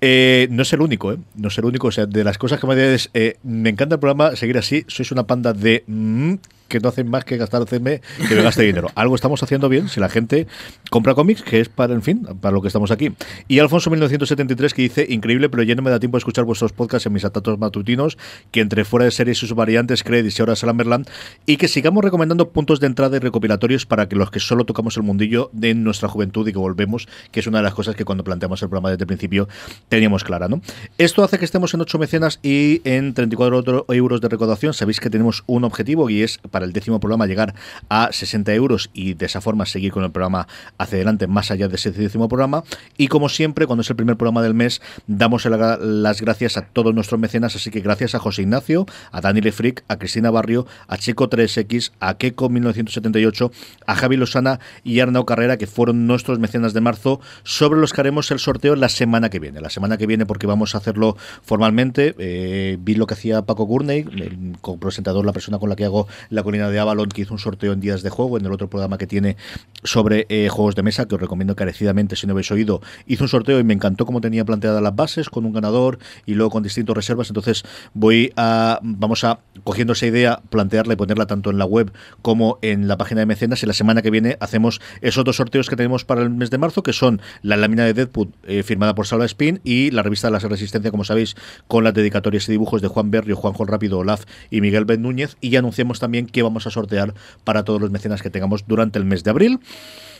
[0.00, 1.18] Eh, no es el único, ¿eh?
[1.36, 1.86] No es el único.
[1.86, 4.84] O sea, de las cosas que me dices, eh, me encanta el programa, seguir así.
[4.88, 5.84] Sois una panda de.
[5.86, 6.34] mm,
[6.68, 8.90] que no hacen más que gastar CM que me gaste dinero.
[8.94, 10.46] Algo estamos haciendo bien si la gente
[10.90, 13.12] compra cómics, que es para, en fin, para lo que estamos aquí.
[13.48, 16.72] Y Alfonso 1973 que dice, increíble, pero ya no me da tiempo de escuchar vuestros
[16.72, 18.18] podcasts en mis atatos matutinos,
[18.50, 21.08] que entre fuera de series y sus variantes, Credits y ahora Salamberland,
[21.46, 24.96] y que sigamos recomendando puntos de entrada y recopilatorios para que los que solo tocamos
[24.96, 28.04] el mundillo de nuestra juventud y que volvemos, que es una de las cosas que
[28.04, 29.48] cuando planteamos el programa desde el principio
[29.88, 30.60] teníamos clara, ¿no?
[30.98, 34.74] Esto hace que estemos en 8 mecenas y en 34 euros de recaudación.
[34.74, 37.54] Sabéis que tenemos un objetivo y es para el décimo programa llegar
[37.90, 40.48] a 60 euros y de esa forma seguir con el programa
[40.78, 42.64] hacia adelante más allá de ese décimo programa.
[42.96, 46.94] Y como siempre, cuando es el primer programa del mes, damos las gracias a todos
[46.94, 47.54] nuestros mecenas.
[47.54, 51.92] Así que gracias a José Ignacio, a Dani Lefric, a Cristina Barrio, a Chico 3X,
[52.00, 53.52] a Keco 1978,
[53.84, 58.00] a Javi Lozana y Arnau Carrera, que fueron nuestros mecenas de marzo, sobre los que
[58.00, 59.60] haremos el sorteo la semana que viene.
[59.60, 62.14] La semana que viene, porque vamos a hacerlo formalmente.
[62.18, 66.08] Eh, vi lo que hacía Paco Gurney, el copresentador, la persona con la que hago
[66.30, 68.70] la colina de Avalon, que hizo un sorteo en días de juego, en el otro
[68.70, 69.36] programa que tiene
[69.82, 72.80] sobre eh, juegos de mesa, que os recomiendo encarecidamente si no habéis oído.
[73.06, 76.34] Hizo un sorteo y me encantó cómo tenía planteadas las bases, con un ganador y
[76.34, 77.28] luego con distintas reservas.
[77.28, 81.92] Entonces voy a, vamos a, cogiendo esa idea, plantearla y ponerla tanto en la web
[82.22, 83.62] como en la página de mecenas.
[83.64, 86.58] Y la semana que viene hacemos esos dos sorteos que tenemos para el mes de
[86.58, 90.28] marzo, que son la lámina de Deadpool eh, firmada por Salva Spin y la revista
[90.28, 91.34] de la Resistencia, como sabéis,
[91.66, 95.36] con las dedicatorias y dibujos de Juan Berrio, Juanjo Rápido, Olaf y Miguel Ben Núñez.
[95.40, 97.14] Y anunciamos también que vamos a sortear
[97.44, 99.58] para todos los mecenas que tengamos durante el mes de abril.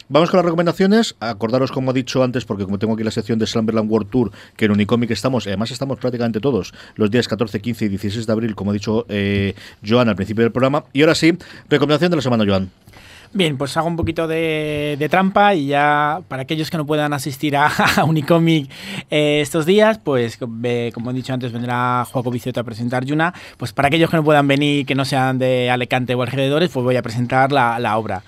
[0.08, 1.14] Vamos con las recomendaciones.
[1.20, 4.30] Acordaros, como he dicho antes, porque como tengo aquí la sección de Slumberland World Tour,
[4.56, 8.32] que en Unicomic estamos, además estamos prácticamente todos los días 14, 15 y 16 de
[8.32, 9.54] abril, como ha dicho eh,
[9.86, 10.84] Joan al principio del programa.
[10.94, 11.36] Y ahora sí,
[11.68, 12.70] recomendación de la semana, Joan.
[13.32, 17.56] Bien, pues hago un poquito de, trampa y ya para aquellos que no puedan asistir
[17.56, 17.66] a,
[17.96, 18.70] a Unicomic
[19.10, 23.34] eh, estos días, pues como he dicho antes, vendrá Juaco Vicioto a presentar Yuna.
[23.56, 26.84] Pues para aquellos que no puedan venir, que no sean de Alicante o alrededores, pues
[26.84, 28.22] voy a presentar la obra.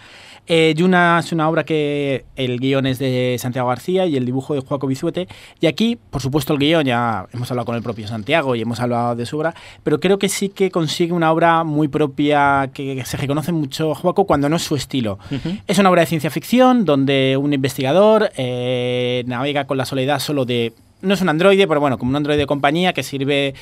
[0.48, 4.54] Eh, Yuna es una obra que el guion es de Santiago García y el dibujo
[4.54, 5.28] de Juaco Bizuete.
[5.60, 8.80] Y aquí, por supuesto, el guion, ya hemos hablado con el propio Santiago y hemos
[8.80, 13.02] hablado de su obra, pero creo que sí que consigue una obra muy propia, que
[13.04, 15.18] se reconoce mucho Juaco cuando no es su estilo.
[15.66, 20.46] Es una obra de ciencia ficción donde un investigador eh, navega con la soledad solo
[20.46, 23.54] de no es un androide, pero bueno, como un androide de compañía que sirve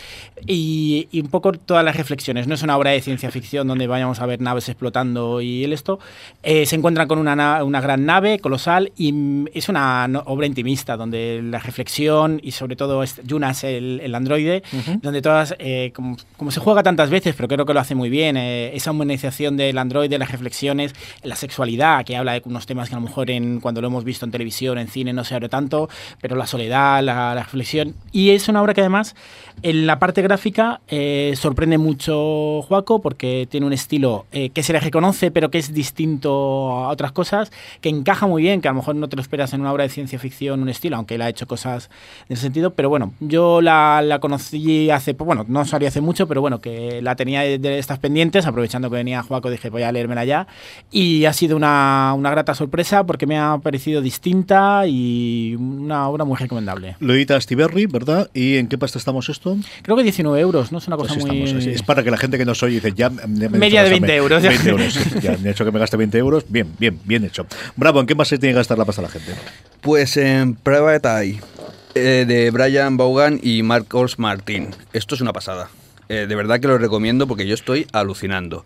[0.47, 2.47] y, y un poco todas las reflexiones.
[2.47, 5.73] No es una obra de ciencia ficción donde vayamos a ver naves explotando y el
[5.73, 5.99] esto.
[6.43, 10.47] Eh, se encuentran con una, na- una gran nave colosal y es una no- obra
[10.47, 14.63] intimista donde la reflexión y sobre todo es Yunas, el, el androide,
[15.03, 18.09] donde todas, eh, como, como se juega tantas veces, pero creo que lo hace muy
[18.11, 22.89] bien, eh, esa humanización del androide, las reflexiones, la sexualidad, que habla de unos temas
[22.89, 25.35] que a lo mejor en, cuando lo hemos visto en televisión, en cine, no se
[25.35, 25.89] abre tanto,
[26.21, 27.95] pero la soledad, la, la reflexión.
[28.13, 29.15] Y es una obra que además
[29.63, 34.73] en la parte gráfica eh, sorprende mucho Juaco porque tiene un estilo eh, que se
[34.73, 36.31] le reconoce, pero que es distinto
[36.73, 37.51] a otras cosas,
[37.81, 39.85] que encaja muy bien, que a lo mejor no te lo esperas en una obra
[39.85, 41.91] de ciencia ficción, un estilo, aunque él ha hecho cosas
[42.29, 42.75] en ese sentido.
[42.75, 47.01] Pero bueno, yo la, la conocí hace, bueno, no sabía hace mucho, pero bueno, que
[47.01, 50.47] la tenía de, de estas pendientes, aprovechando que venía Juaco, dije, voy a leérmela ya.
[50.91, 56.25] Y ha sido una, una grata sorpresa porque me ha parecido distinta y una obra
[56.25, 56.97] muy recomendable.
[57.01, 58.31] Lo edita Stiberri, ¿verdad?
[58.35, 59.57] ¿Y en qué pasta estamos esto?
[59.83, 60.79] Creo que 19 euros, ¿no?
[60.79, 61.43] Es una cosa Pues muy...
[61.43, 61.67] estamos.
[61.67, 64.15] Es para que la gente que nos oye dice, ya me- Media de 20 gastarme
[64.17, 64.49] euros, ya.
[64.51, 66.45] 20 euros, sí, ya me he hecho que me gaste 20 euros.
[66.49, 67.47] Bien, bien, bien hecho.
[67.77, 69.33] Bravo, ¿en qué más se tiene que gastar la pasta la gente?
[69.81, 71.41] Pues en Private Eye,
[71.95, 74.69] eh, de Brian Vaughan y Marcos Martín.
[74.93, 75.69] Esto es una pasada.
[76.09, 78.65] Eh, de verdad que lo recomiendo porque yo estoy alucinando.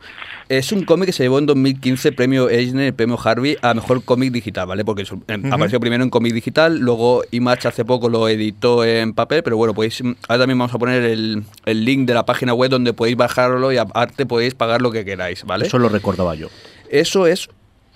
[0.51, 4.31] Es un cómic que se llevó en 2015 premio Eisner, premio Harvey a mejor cómic
[4.31, 4.85] digital, ¿vale?
[4.85, 5.55] Porque su- em, Ujú.
[5.55, 9.73] apareció primero en cómic digital, luego Image hace poco lo editó en papel, pero bueno,
[9.73, 13.17] podéis, ahora también vamos a poner el, el link de la página web donde podéis
[13.17, 15.67] bajarlo y aparte podéis pagar lo que queráis, ¿vale?
[15.67, 16.49] Eso lo recordaba yo.
[16.91, 17.49] Eso es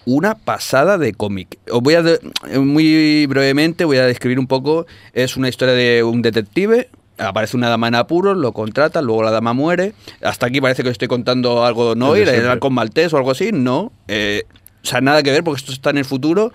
[0.07, 1.59] una pasada de cómic.
[1.71, 2.21] Os voy a, de-
[2.61, 4.87] muy brevemente, voy a describir un poco.
[5.13, 6.89] Es una historia de un detective.
[7.19, 9.95] Aparece una dama en apuros, lo contrata, luego la dama muere.
[10.23, 12.17] Hasta aquí parece que estoy contando algo, ¿no?
[12.17, 13.51] Ir con maltés o algo así.
[13.53, 13.93] No.
[14.09, 14.45] Eh,
[14.83, 16.53] o sea, nada que ver porque esto está en el futuro.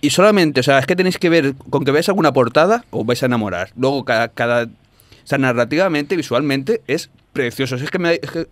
[0.00, 3.06] Y solamente, o sea, es que tenéis que ver, con que veáis alguna portada, os
[3.06, 3.70] vais a enamorar.
[3.76, 4.28] Luego, cada.
[4.28, 7.76] cada o sea, narrativamente, visualmente, es precioso.
[7.76, 8.46] Es que, me, es que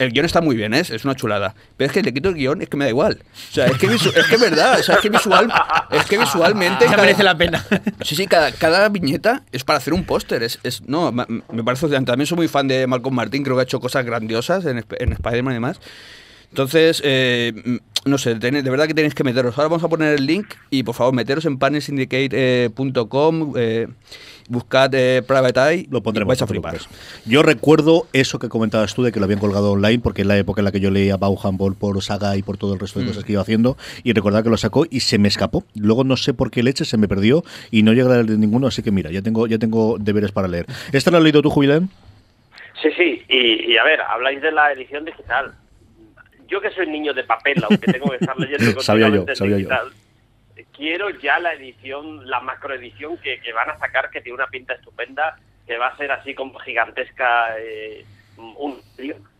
[0.00, 0.80] el guion está muy bien, ¿eh?
[0.80, 1.54] es una chulada.
[1.76, 3.18] Pero es que le quito el guion, es que me da igual.
[3.22, 5.52] O sea, es que, es que es verdad, o sea, es que, visual,
[5.90, 6.86] es que visualmente.
[6.90, 7.64] Ya merece la pena.
[8.02, 10.42] Sí, sí, cada, cada viñeta es para hacer un póster.
[10.42, 11.86] Es, es, no, me parece.
[11.88, 15.12] También soy muy fan de Malcolm Martin, creo que ha hecho cosas grandiosas en, en
[15.12, 15.80] Spider-Man y demás.
[16.48, 17.52] Entonces, eh,
[18.10, 19.56] no sé, de verdad que tenéis que meteros.
[19.56, 23.86] Ahora vamos a poner el link y por favor meteros en panelsyndicate.com, eh,
[24.48, 26.28] buscad eh, Private Eye, Lo pondremos.
[26.28, 26.76] vais a flipar.
[27.24, 30.36] Yo recuerdo eso que comentabas tú de que lo habían colgado online, porque en la
[30.38, 32.98] época en la que yo leía Bauhan Ball por Saga y por todo el resto
[32.98, 33.08] de Mm.
[33.08, 35.64] cosas que iba haciendo, y recordaba que lo sacó y se me escapó.
[35.74, 38.66] Luego no sé por qué leche se me perdió y no llegué a leer ninguno,
[38.66, 40.66] así que mira, ya tengo, ya tengo deberes para leer.
[40.92, 41.88] ¿Esta la has leído tú, Jubilán?
[42.82, 45.52] Sí, sí, y, y a ver, habláis de la edición digital.
[46.50, 49.56] Yo que soy niño de papel, aunque tengo que estar leyendo Sabía yo, sabía yo.
[49.58, 49.92] digital,
[50.76, 54.74] quiero ya la edición, la macroedición que, que van a sacar, que tiene una pinta
[54.74, 58.04] estupenda, que va a ser así como gigantesca, eh,
[58.36, 58.80] un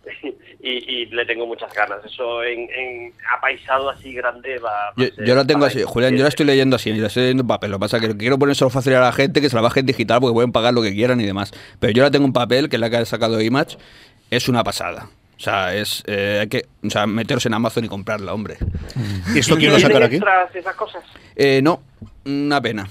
[0.60, 2.04] y, y le tengo muchas ganas.
[2.04, 5.82] Eso en, en apaisado así grande va, va Yo, ser yo la tengo así.
[5.82, 7.70] Julián, yo la estoy leyendo así, la estoy leyendo en papel.
[7.70, 9.80] Lo que pasa es que quiero ponérselo fácil a la gente, que se la baje
[9.80, 11.52] en digital porque pueden pagar lo que quieran y demás.
[11.78, 13.76] Pero yo la tengo en papel, que es la que ha sacado Image,
[14.30, 15.08] es una pasada.
[15.40, 18.58] O sea, es eh, hay que o sea, meteros en Amazon y comprarla, hombre.
[19.34, 20.06] ¿Y esto quién lo ¿Tiene sacará
[20.44, 20.58] aquí?
[20.58, 21.02] esas cosas?
[21.34, 21.80] Eh, no,
[22.26, 22.86] una pena.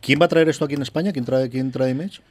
[0.00, 1.12] ¿Quién va a traer esto aquí en España?
[1.12, 2.22] ¿Quién trae, quién trae Image?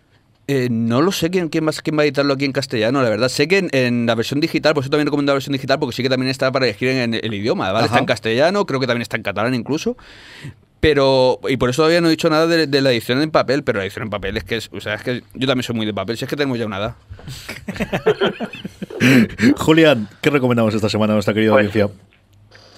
[0.47, 3.09] Eh, no lo sé quién, quién, va, quién va a editarlo aquí en castellano, la
[3.09, 3.30] verdad.
[3.30, 5.95] Sé que en, en la versión digital, por eso también recomiendo la versión digital, porque
[5.95, 7.86] sí que también está para elegir en el, idioma, ¿vale?
[7.86, 7.86] Ajá.
[7.86, 9.97] Está en castellano, creo que también está en catalán incluso.
[10.84, 13.64] Pero, y por eso todavía no he dicho nada de, de la edición en papel,
[13.64, 15.78] pero la edición en papel es que, es, o sea, es que yo también soy
[15.78, 16.96] muy de papel, si es que tenemos ya una edad.
[19.58, 21.96] Julián, ¿qué recomendamos esta semana a nuestra querida Pues, audiencia?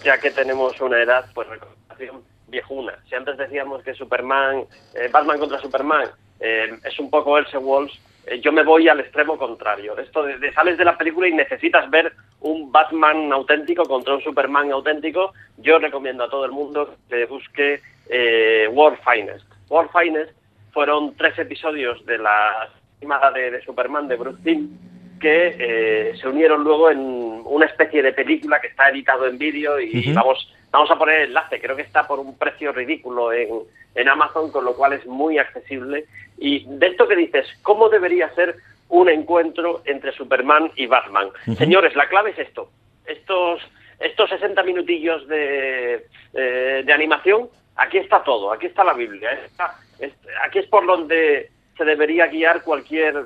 [0.03, 2.93] ya que tenemos una edad, pues recomendación viejuna.
[3.09, 6.07] Si antes decíamos que Superman, eh, Batman contra Superman
[6.39, 9.97] eh, es un poco Elseworlds, eh, yo me voy al extremo contrario.
[9.97, 14.21] Esto de, de sales de la película y necesitas ver un Batman auténtico contra un
[14.21, 19.45] Superman auténtico, yo recomiendo a todo el mundo que busque eh, World Finest.
[19.69, 20.31] World Finest
[20.71, 24.69] fueron tres episodios de la animada de, de Superman de Bruce Timm
[25.19, 29.79] que eh, se unieron luego en una especie de película que está editado en vídeo
[29.79, 33.47] y vamos vamos a poner el enlace, creo que está por un precio ridículo en,
[33.95, 36.05] en Amazon, con lo cual es muy accesible.
[36.37, 38.57] Y de esto que dices, ¿cómo debería ser
[38.89, 41.29] un encuentro entre Superman y Batman?
[41.57, 42.69] Señores, la clave es esto.
[43.05, 43.61] Estos,
[43.99, 49.31] estos 60 minutillos de, eh, de animación, aquí está todo, aquí está la Biblia.
[49.99, 50.13] Es-
[50.43, 53.25] aquí es por donde se debería guiar cualquier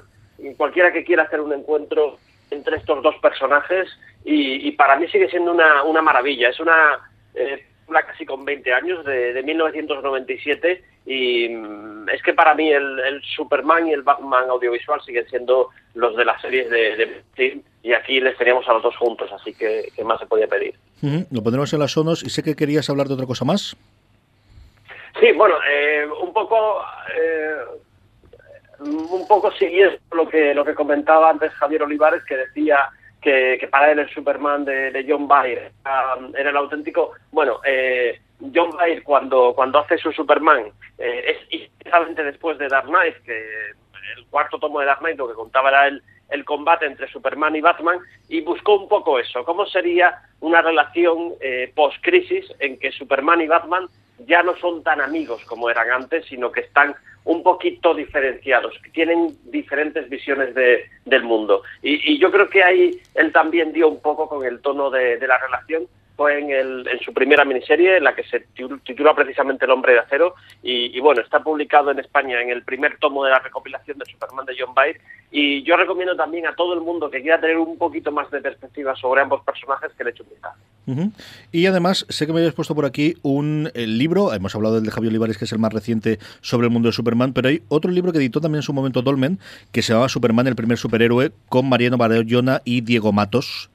[0.58, 2.18] cualquiera que quiera hacer un encuentro
[2.50, 3.90] entre estos dos personajes
[4.24, 6.50] y, para mí sigue siendo una, una maravilla.
[6.50, 7.00] Es una
[7.36, 7.66] eh,
[8.06, 13.88] casi con 20 años, de, de 1997, y mm, es que para mí el, Superman
[13.88, 18.38] y el Batman audiovisual siguen siendo los de las series de, de y aquí les
[18.38, 20.76] teníamos a los dos juntos, así que ¿qué más se podía pedir?
[21.02, 23.76] Ujú, Lo pondremos en las sonos y sé que querías hablar de otra cosa más.
[25.20, 26.82] Sí, bueno, eh, un poco,
[27.16, 27.56] eh,
[28.80, 32.90] un poco siguiendo lo que lo que comentaba antes Javier Olivares, que decía
[33.22, 35.72] que, que para él el Superman de, John Byrne
[36.36, 37.14] era, el auténtico.
[37.32, 38.20] Bueno, eh,
[38.54, 43.72] John Byrne cuando cuando hace su Superman eh, es inmediatamente después de Dark Knight, que
[44.18, 47.56] el cuarto tomo de Dark Knight lo que contaba era el el combate entre Superman
[47.56, 52.92] y Batman y buscó un poco eso, cómo sería una relación eh, post-crisis en que
[52.92, 53.88] Superman y Batman
[54.28, 56.96] ya no son tan amigos como eran antes, sino que están
[57.26, 61.64] un poquito diferenciados, tienen diferentes visiones de- del mundo.
[61.82, 65.18] Y, y yo creo que ahí él también dio un poco con el tono de
[65.28, 65.84] la relación,
[66.28, 70.34] en, su primera miniserie, en la que se titu- titula precisamente El hombre de acero,
[70.64, 74.46] y, bueno, está publicado en España en el primer tomo de la recopilación de Superman
[74.46, 75.00] de John Byrne,
[75.32, 78.42] y yo recomiendo también a todo el mundo que quiera tener un poquito más de
[78.42, 80.58] perspectiva sobre ambos personajes que le eche un vistazo.
[81.52, 84.92] Y además, sé que me habías puesto por aquí un libro, hemos hablado del de
[84.92, 87.92] Javier Olivares, que es el más reciente sobre el mundo de Superman, pero hay otro
[87.92, 89.38] libro que editó también en su momento Dolmen,
[89.72, 93.70] que se llama Superman, el primer superhéroe, con Mariano Bayona y Diego Matos.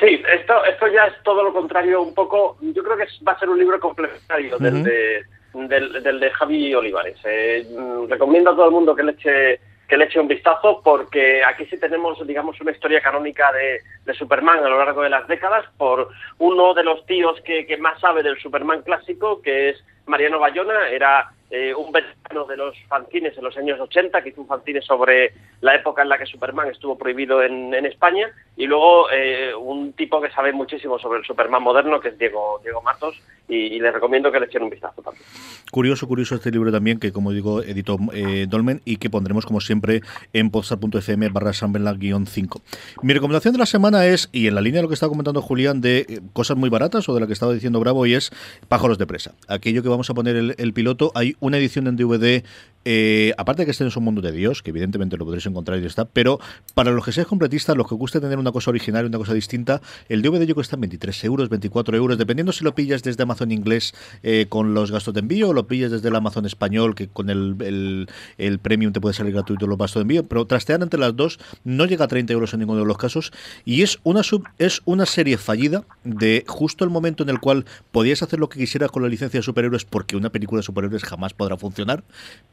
[0.00, 2.56] Sí, esto, esto ya es todo lo contrario un poco.
[2.60, 5.22] Yo creo que es- va a ser un libro complementario del, de,
[5.54, 7.18] del, del de Javi Olivares.
[7.24, 10.80] Eh, mm, recomiendo a todo el mundo que le eche que le eche un vistazo
[10.84, 15.08] porque aquí sí tenemos, digamos, una historia canónica de, de Superman a lo largo de
[15.10, 19.70] las décadas por uno de los tíos que, que más sabe del Superman clásico, que
[19.70, 24.28] es Mariano Bayona, era eh, un veterano de los fanzines en los años 80, que
[24.28, 28.66] hizo un fanzine sobre la época en la que Superman estuvo prohibido en, España, y
[28.66, 32.82] luego eh, un tipo que sabe muchísimo sobre el Superman moderno, que es Diego, Diego
[32.82, 35.24] Matos, y, y les recomiendo que le echen un vistazo también.
[35.70, 39.60] Curioso, curioso este libro también, que como digo, editó eh, Dolmen y que pondremos como
[39.60, 41.52] siempre en podstar.fm barra
[41.96, 42.62] guion 5.
[43.02, 45.40] Mi recomendación de la semana es, y en la línea de lo que estaba comentando
[45.42, 48.32] Julián, de cosas muy baratas o de lo que estaba diciendo Bravo, y es
[48.68, 49.34] pájaros de presa.
[49.46, 51.12] Aquello que vamos a poner el, el piloto.
[51.14, 52.44] Hay una edición en DVD
[52.84, 55.78] eh, aparte de que este es un mundo de Dios, que evidentemente lo podréis encontrar
[55.80, 56.40] y está, pero
[56.72, 59.34] para los que seáis completistas, los que guste tener una cosa original y una cosa
[59.34, 63.52] distinta, el DVD yo cuesta 23 euros, 24 euros, dependiendo si lo pillas desde Amazon
[63.52, 67.08] inglés eh, con los gastos de envío o lo pillas desde el Amazon español, que
[67.08, 70.82] con el, el, el premium te puede salir gratuito los gastos de envío, pero trastear
[70.82, 73.30] entre las dos no llega a 30 euros en ninguno de los casos
[73.66, 77.66] y es una, sub, es una serie fallida de justo el momento en el cual
[77.92, 81.04] podías hacer lo que quisieras con la licencia de superhéroes porque una película de superhéroes
[81.04, 82.04] jamás podrá funcionar,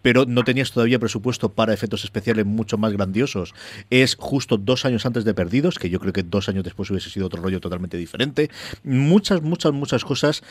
[0.02, 3.54] pero no tenías todavía presupuesto para efectos especiales mucho más grandiosos.
[3.90, 7.10] Es justo dos años antes de Perdidos, que yo creo que dos años después hubiese
[7.10, 8.50] sido otro rollo totalmente diferente.
[8.84, 10.44] Muchas, muchas, muchas cosas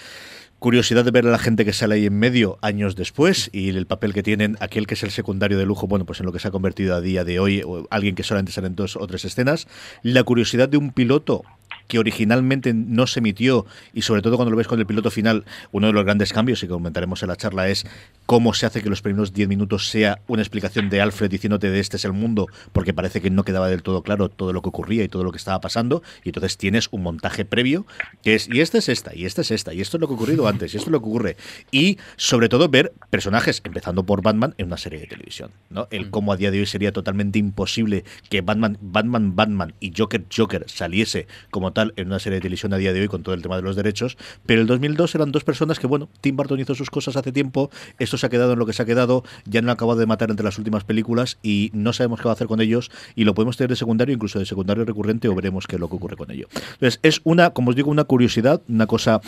[0.58, 3.86] curiosidad de ver a la gente que sale ahí en medio años después y el
[3.86, 6.38] papel que tienen aquel que es el secundario de lujo, bueno, pues en lo que
[6.38, 9.06] se ha convertido a día de hoy, o alguien que solamente sale en dos o
[9.06, 9.68] tres escenas,
[10.02, 11.42] la curiosidad de un piloto
[11.88, 15.44] que originalmente no se emitió y sobre todo cuando lo ves con el piloto final,
[15.72, 17.86] uno de los grandes cambios y que comentaremos en la charla es
[18.26, 21.80] cómo se hace que los primeros 10 minutos sea una explicación de Alfred diciéndote de
[21.80, 24.68] este es el mundo, porque parece que no quedaba del todo claro todo lo que
[24.68, 27.86] ocurría y todo lo que estaba pasando, y entonces tienes un montaje previo
[28.22, 30.14] que es, y esta es esta, y esta es esta, y esto es lo que
[30.14, 31.36] ha ocurrido antes, y esto es lo que ocurre,
[31.70, 35.88] y sobre todo ver personajes, empezando por Batman, en una serie de televisión, ¿no?
[35.90, 40.24] El cómo a día de hoy sería totalmente imposible que Batman, Batman, Batman y Joker,
[40.34, 43.34] Joker saliese como tal en una serie de televisión a día de hoy con todo
[43.34, 44.16] el tema de los derechos,
[44.46, 47.70] pero el 2002 eran dos personas que, bueno, Tim Burton hizo sus cosas hace tiempo,
[47.98, 50.06] esto se ha quedado en lo que se ha quedado, ya no ha acabado de
[50.06, 53.24] matar entre las últimas películas y no sabemos qué va a hacer con ellos y
[53.24, 55.96] lo podemos tener de secundario, incluso de secundario recurrente o veremos qué es lo que
[55.96, 56.48] ocurre con ello.
[56.54, 59.20] Entonces, es una, como os digo, una curiosidad, una cosa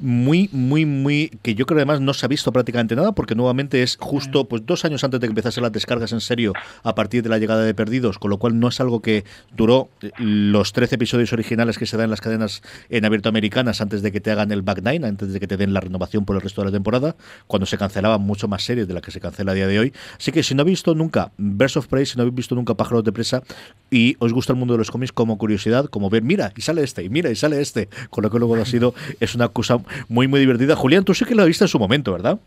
[0.00, 1.30] muy, muy, muy.
[1.42, 4.64] que yo creo además no se ha visto prácticamente nada, porque nuevamente es justo pues
[4.66, 7.62] dos años antes de que empezase las descargas en serio a partir de la llegada
[7.62, 9.24] de Perdidos, con lo cual no es algo que
[9.56, 13.80] duró eh, los 13 episodios originales que se dan en las cadenas en abierto americanas
[13.80, 16.24] antes de que te hagan el back nine, antes de que te den la renovación
[16.24, 19.10] por el resto de la temporada, cuando se cancelaban mucho más series de las que
[19.10, 19.92] se cancela a día de hoy.
[20.18, 22.74] Así que si no habéis visto nunca Birds of Prey, si no habéis visto nunca
[22.74, 23.42] Pájaros de Presa
[23.90, 26.82] y os gusta el mundo de los cómics como curiosidad, como ver, mira, y sale
[26.82, 29.78] este, y mira, y sale este, con lo que luego ha sido, es una cosa
[30.08, 30.76] muy, muy divertida.
[30.76, 32.38] Julián, tú sí que lo viste en su momento, ¿verdad?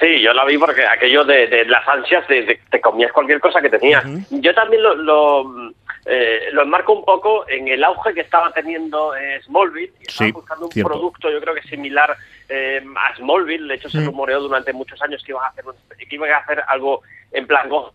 [0.00, 3.38] Sí, yo la vi porque aquello de, de las ansias de, de- te comías cualquier
[3.40, 4.04] cosa que tenías.
[4.30, 5.70] Yo también lo, lo,
[6.04, 9.92] eh, lo enmarco un poco en el auge que estaba teniendo eh, Smallville.
[10.00, 10.90] Y estaba Sí, buscando un cierto.
[10.90, 12.16] producto, yo creo que similar
[12.48, 13.68] eh, a Smallville.
[13.68, 15.64] De hecho, se rumoreó durante muchos años que iban a hacer,
[15.96, 17.92] que iban a hacer algo en plan Go,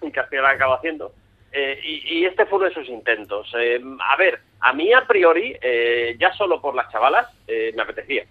[0.12, 1.12] que al final acaba haciendo.
[1.52, 3.52] Eh, y, este fue uno de sus intentos.
[3.58, 7.82] Eh, a ver, a mí a priori, eh, ya solo por las chavalas, eh, me
[7.82, 8.24] apetecía.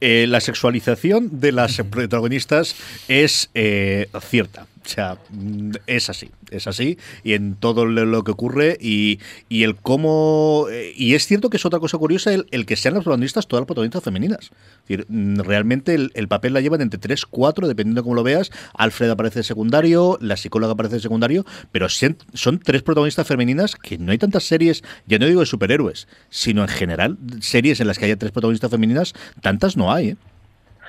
[0.00, 2.76] Eh, la sexualización de las protagonistas
[3.08, 3.50] es
[4.20, 4.66] cierta.
[4.86, 5.18] O sea,
[5.88, 9.18] es así, es así, y en todo lo que ocurre, y,
[9.48, 10.66] y el cómo.
[10.70, 13.48] eh, y es cierto que es otra cosa curiosa el, el que sean las protagonistas,
[13.48, 14.44] todas las protagonistas femeninas.
[14.44, 18.14] Es decir, mm, realmente el, el papel la llevan entre 3, 4, dependiendo de cómo
[18.14, 18.52] lo veas.
[18.74, 23.98] Alfred aparece de secundario, la psicóloga aparece de secundario, pero son tres protagonistas femeninas que
[23.98, 27.98] no hay tantas series, ya no digo de superhéroes, sino en general, series en las
[27.98, 30.16] que haya tres protagonistas femeninas, tantas no hay, ¿eh?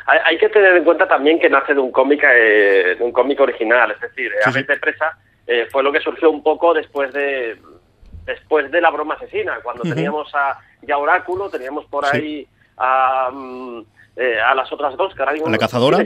[0.07, 3.11] Hay, hay que tener en cuenta también que nace de un cómic eh, de un
[3.11, 6.73] cómic original, es decir, Sí, A Mente Presa eh, fue lo que surgió un poco
[6.73, 7.57] después de
[8.25, 12.17] después de la broma asesina, cuando teníamos a ya Oráculo, teníamos por Sí.
[12.17, 12.47] ahí
[12.77, 13.81] a, mm,
[14.17, 15.97] eh, a las otras dos, que ahora mismo ¿La cazadora?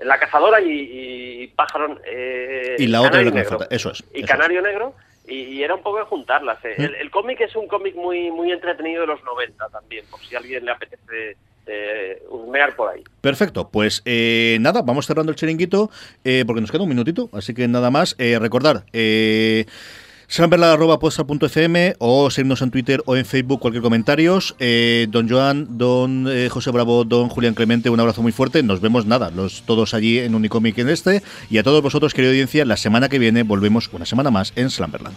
[0.00, 3.58] La cazadora y, y Pájaro eh, Y la otra Canario Negro.
[3.70, 4.94] eso es, Y eso Canario Negro.
[5.26, 6.62] Y, era un poco de juntarlas.
[6.66, 6.74] eh.
[6.76, 10.34] El, el cómic es un cómic muy muy entretenido de los 90 también, por si
[10.34, 11.36] a alguien le apetece
[11.66, 12.22] eh,
[12.76, 13.02] por ahí.
[13.20, 15.90] Perfecto, pues eh, nada, vamos cerrando el chiringuito
[16.24, 18.14] eh, porque nos queda un minutito, así que nada más.
[18.18, 19.66] Eh, recordar, eh,
[20.28, 24.38] samberla.postal.fm o seguirnos en Twitter o en Facebook, cualquier comentario.
[24.58, 28.62] Eh, don Joan, don eh, José Bravo, don Julián Clemente, un abrazo muy fuerte.
[28.62, 31.22] Nos vemos nada, los todos allí en Unicomic en este.
[31.50, 34.70] Y a todos vosotros, querida audiencia, la semana que viene volvemos una semana más en
[34.70, 35.16] Slamberland.